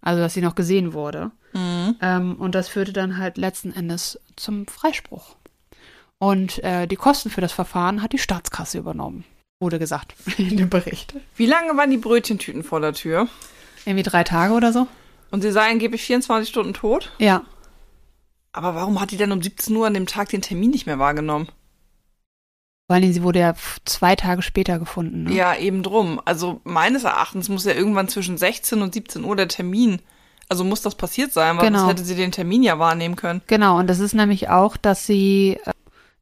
[0.01, 1.31] Also, dass sie noch gesehen wurde.
[1.53, 5.35] Ähm, und das führte dann halt letzten Endes zum Freispruch.
[6.19, 9.25] Und äh, die Kosten für das Verfahren hat die Staatskasse übernommen,
[9.59, 11.13] wurde gesagt in dem Bericht.
[11.35, 13.27] Wie lange waren die Brötchentüten vor der Tür?
[13.85, 14.87] Irgendwie drei Tage oder so?
[15.31, 17.11] Und sie sei angeblich 24 Stunden tot?
[17.19, 17.43] Ja.
[18.51, 20.97] Aber warum hat die denn um 17 Uhr an dem Tag den Termin nicht mehr
[20.97, 21.47] wahrgenommen?
[22.87, 23.53] Vor allen Dingen, sie wurde ja
[23.85, 25.25] zwei Tage später gefunden.
[25.25, 25.33] Ne?
[25.33, 26.19] Ja, eben drum.
[26.25, 30.01] Also meines Erachtens muss ja irgendwann zwischen 16 und 17 Uhr der Termin,
[30.47, 31.79] also muss das passiert sein, weil Genau.
[31.79, 33.41] sonst hätte sie den Termin ja wahrnehmen können.
[33.45, 35.71] Genau, und das ist nämlich auch, dass sie, äh,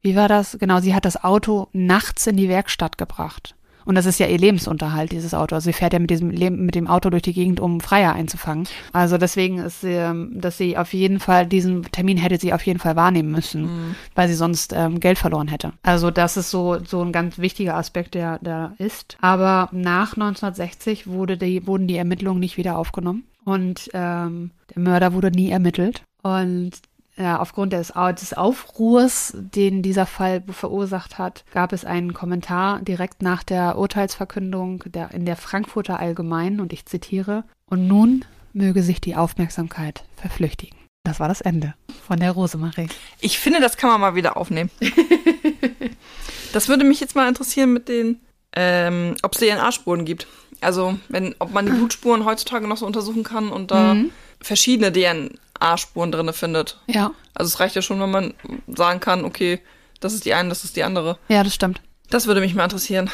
[0.02, 0.58] wie war das?
[0.60, 3.56] Genau, sie hat das Auto nachts in die Werkstatt gebracht.
[3.88, 5.56] Und das ist ja ihr Lebensunterhalt, dieses Auto.
[5.56, 8.12] Also sie fährt ja mit diesem Leben, mit dem Auto durch die Gegend, um Freier
[8.12, 8.68] einzufangen.
[8.92, 12.66] Also deswegen ist sie, ähm, dass sie auf jeden Fall, diesen Termin hätte sie auf
[12.66, 15.72] jeden Fall wahrnehmen müssen, weil sie sonst ähm, Geld verloren hätte.
[15.84, 19.18] Also das ist so, so ein ganz wichtiger Aspekt, der da ist.
[19.22, 23.24] Aber nach 1960 wurde die, wurden die Ermittlungen nicht wieder aufgenommen.
[23.46, 26.04] Und ähm, der Mörder wurde nie ermittelt.
[26.24, 26.72] Und
[27.18, 33.22] ja, aufgrund des, des Aufruhrs, den dieser Fall verursacht hat, gab es einen Kommentar direkt
[33.22, 39.02] nach der Urteilsverkündung der, in der Frankfurter Allgemeinen und ich zitiere, und nun möge sich
[39.02, 40.78] die Aufmerksamkeit verflüchtigen.
[41.04, 41.74] Das war das Ende
[42.06, 42.88] von der Rosemarie.
[43.20, 44.70] Ich finde, das kann man mal wieder aufnehmen.
[46.54, 48.20] das würde mich jetzt mal interessieren mit den,
[48.56, 50.28] ähm, ob es DNA-Spuren gibt.
[50.62, 54.12] Also, wenn, ob man die Blutspuren heutzutage noch so untersuchen kann und da Mhm.
[54.42, 56.80] Verschiedene DNA-Spuren drin findet.
[56.88, 58.34] Ja, Also es reicht ja schon, wenn man
[58.68, 59.60] sagen kann, okay,
[60.00, 61.18] das ist die eine, das ist die andere.
[61.28, 61.82] ja, das stimmt.
[62.10, 63.10] Das würde mich mal interessieren.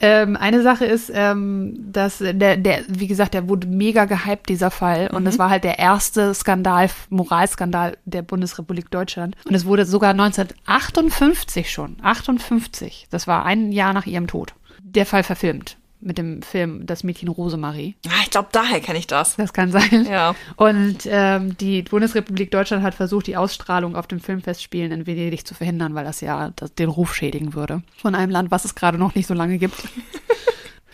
[0.00, 4.70] Ähm, eine Sache ist, ähm, dass der, der, wie gesagt, der wurde mega gehypt, dieser
[4.70, 5.08] Fall.
[5.12, 9.36] Und es war halt der erste Skandal, Moralskandal der Bundesrepublik Deutschland.
[9.44, 15.04] Und es wurde sogar 1958 schon, 58, das war ein Jahr nach ihrem Tod, der
[15.04, 15.77] Fall verfilmt.
[16.00, 17.96] Mit dem Film Das Mädchen Rosemarie.
[18.06, 19.36] Ah, ich glaube, daher kenne ich das.
[19.36, 20.06] Das kann sein.
[20.08, 20.34] Ja.
[20.56, 25.54] Und ähm, die Bundesrepublik Deutschland hat versucht, die Ausstrahlung auf dem Filmfestspielen in Venedig zu
[25.54, 27.82] verhindern, weil das ja das, den Ruf schädigen würde.
[27.96, 29.76] Von einem Land, was es gerade noch nicht so lange gibt.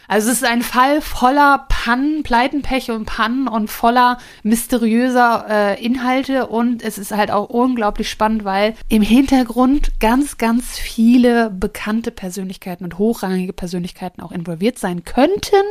[0.09, 6.47] Also es ist ein Fall voller Pannen, Pleitenpech und Pannen und voller mysteriöser äh, Inhalte
[6.47, 12.85] und es ist halt auch unglaublich spannend, weil im Hintergrund ganz, ganz viele bekannte Persönlichkeiten
[12.85, 15.65] und hochrangige Persönlichkeiten auch involviert sein könnten,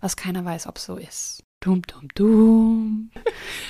[0.00, 1.44] was keiner weiß, ob so ist.
[1.60, 3.10] Dum, dum, dum.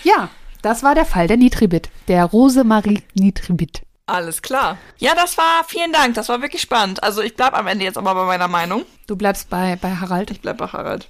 [0.05, 0.29] Ja,
[0.62, 3.83] das war der Fall der Nitribit, der Rosemarie Nitribit.
[4.09, 4.79] Alles klar.
[4.97, 7.03] Ja, das war, vielen Dank, das war wirklich spannend.
[7.03, 8.87] Also ich bleib am Ende jetzt aber bei meiner Meinung.
[9.07, 10.31] Du bleibst bei, bei Harald.
[10.31, 11.09] Ich bleib bei Harald.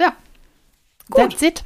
[0.00, 0.12] Ja,
[1.08, 1.30] Gut.
[1.30, 1.62] that's it.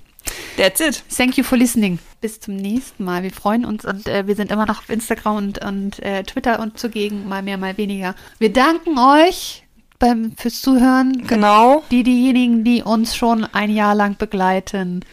[0.58, 1.02] That's it.
[1.16, 1.98] Thank you for listening.
[2.20, 3.22] Bis zum nächsten Mal.
[3.22, 6.60] Wir freuen uns und äh, wir sind immer noch auf Instagram und, und äh, Twitter
[6.60, 8.14] und zugegen, mal mehr, mal weniger.
[8.38, 9.64] Wir danken euch
[9.98, 11.26] beim, fürs Zuhören.
[11.26, 11.84] Genau.
[11.90, 15.06] Die, diejenigen, die uns schon ein Jahr lang begleiten.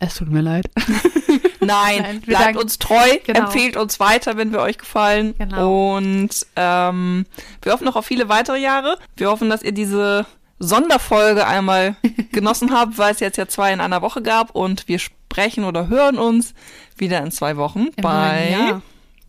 [0.00, 0.64] Es tut mir leid.
[1.60, 3.40] Nein, Nein, bleibt danken- uns treu, Genau.
[3.40, 5.34] empfehlt uns weiter, wenn wir euch gefallen.
[5.38, 5.96] Genau.
[5.96, 7.26] Und ähm,
[7.62, 8.98] wir hoffen noch auf viele weitere Jahre.
[9.16, 10.24] Wir hoffen, dass ihr diese
[10.58, 11.96] Sonderfolge einmal
[12.32, 15.88] genossen habt, weil es jetzt ja zwei in einer Woche gab und wir sprechen oder
[15.88, 16.54] hören uns
[16.96, 18.82] wieder in zwei Wochen Im bei neuen Jahr.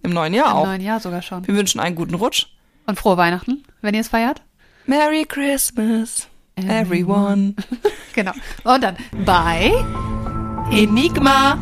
[0.04, 0.66] im neuen Jahr Im auch.
[0.68, 1.46] neuen Jahr sogar schon.
[1.48, 2.48] Wir wünschen einen guten Rutsch.
[2.88, 4.42] Und frohe Weihnachten, wenn ihr es feiert.
[4.86, 7.56] Merry Christmas, everyone.
[8.14, 8.34] Genau.
[8.66, 9.72] Und dann bei
[10.72, 11.60] Enigma.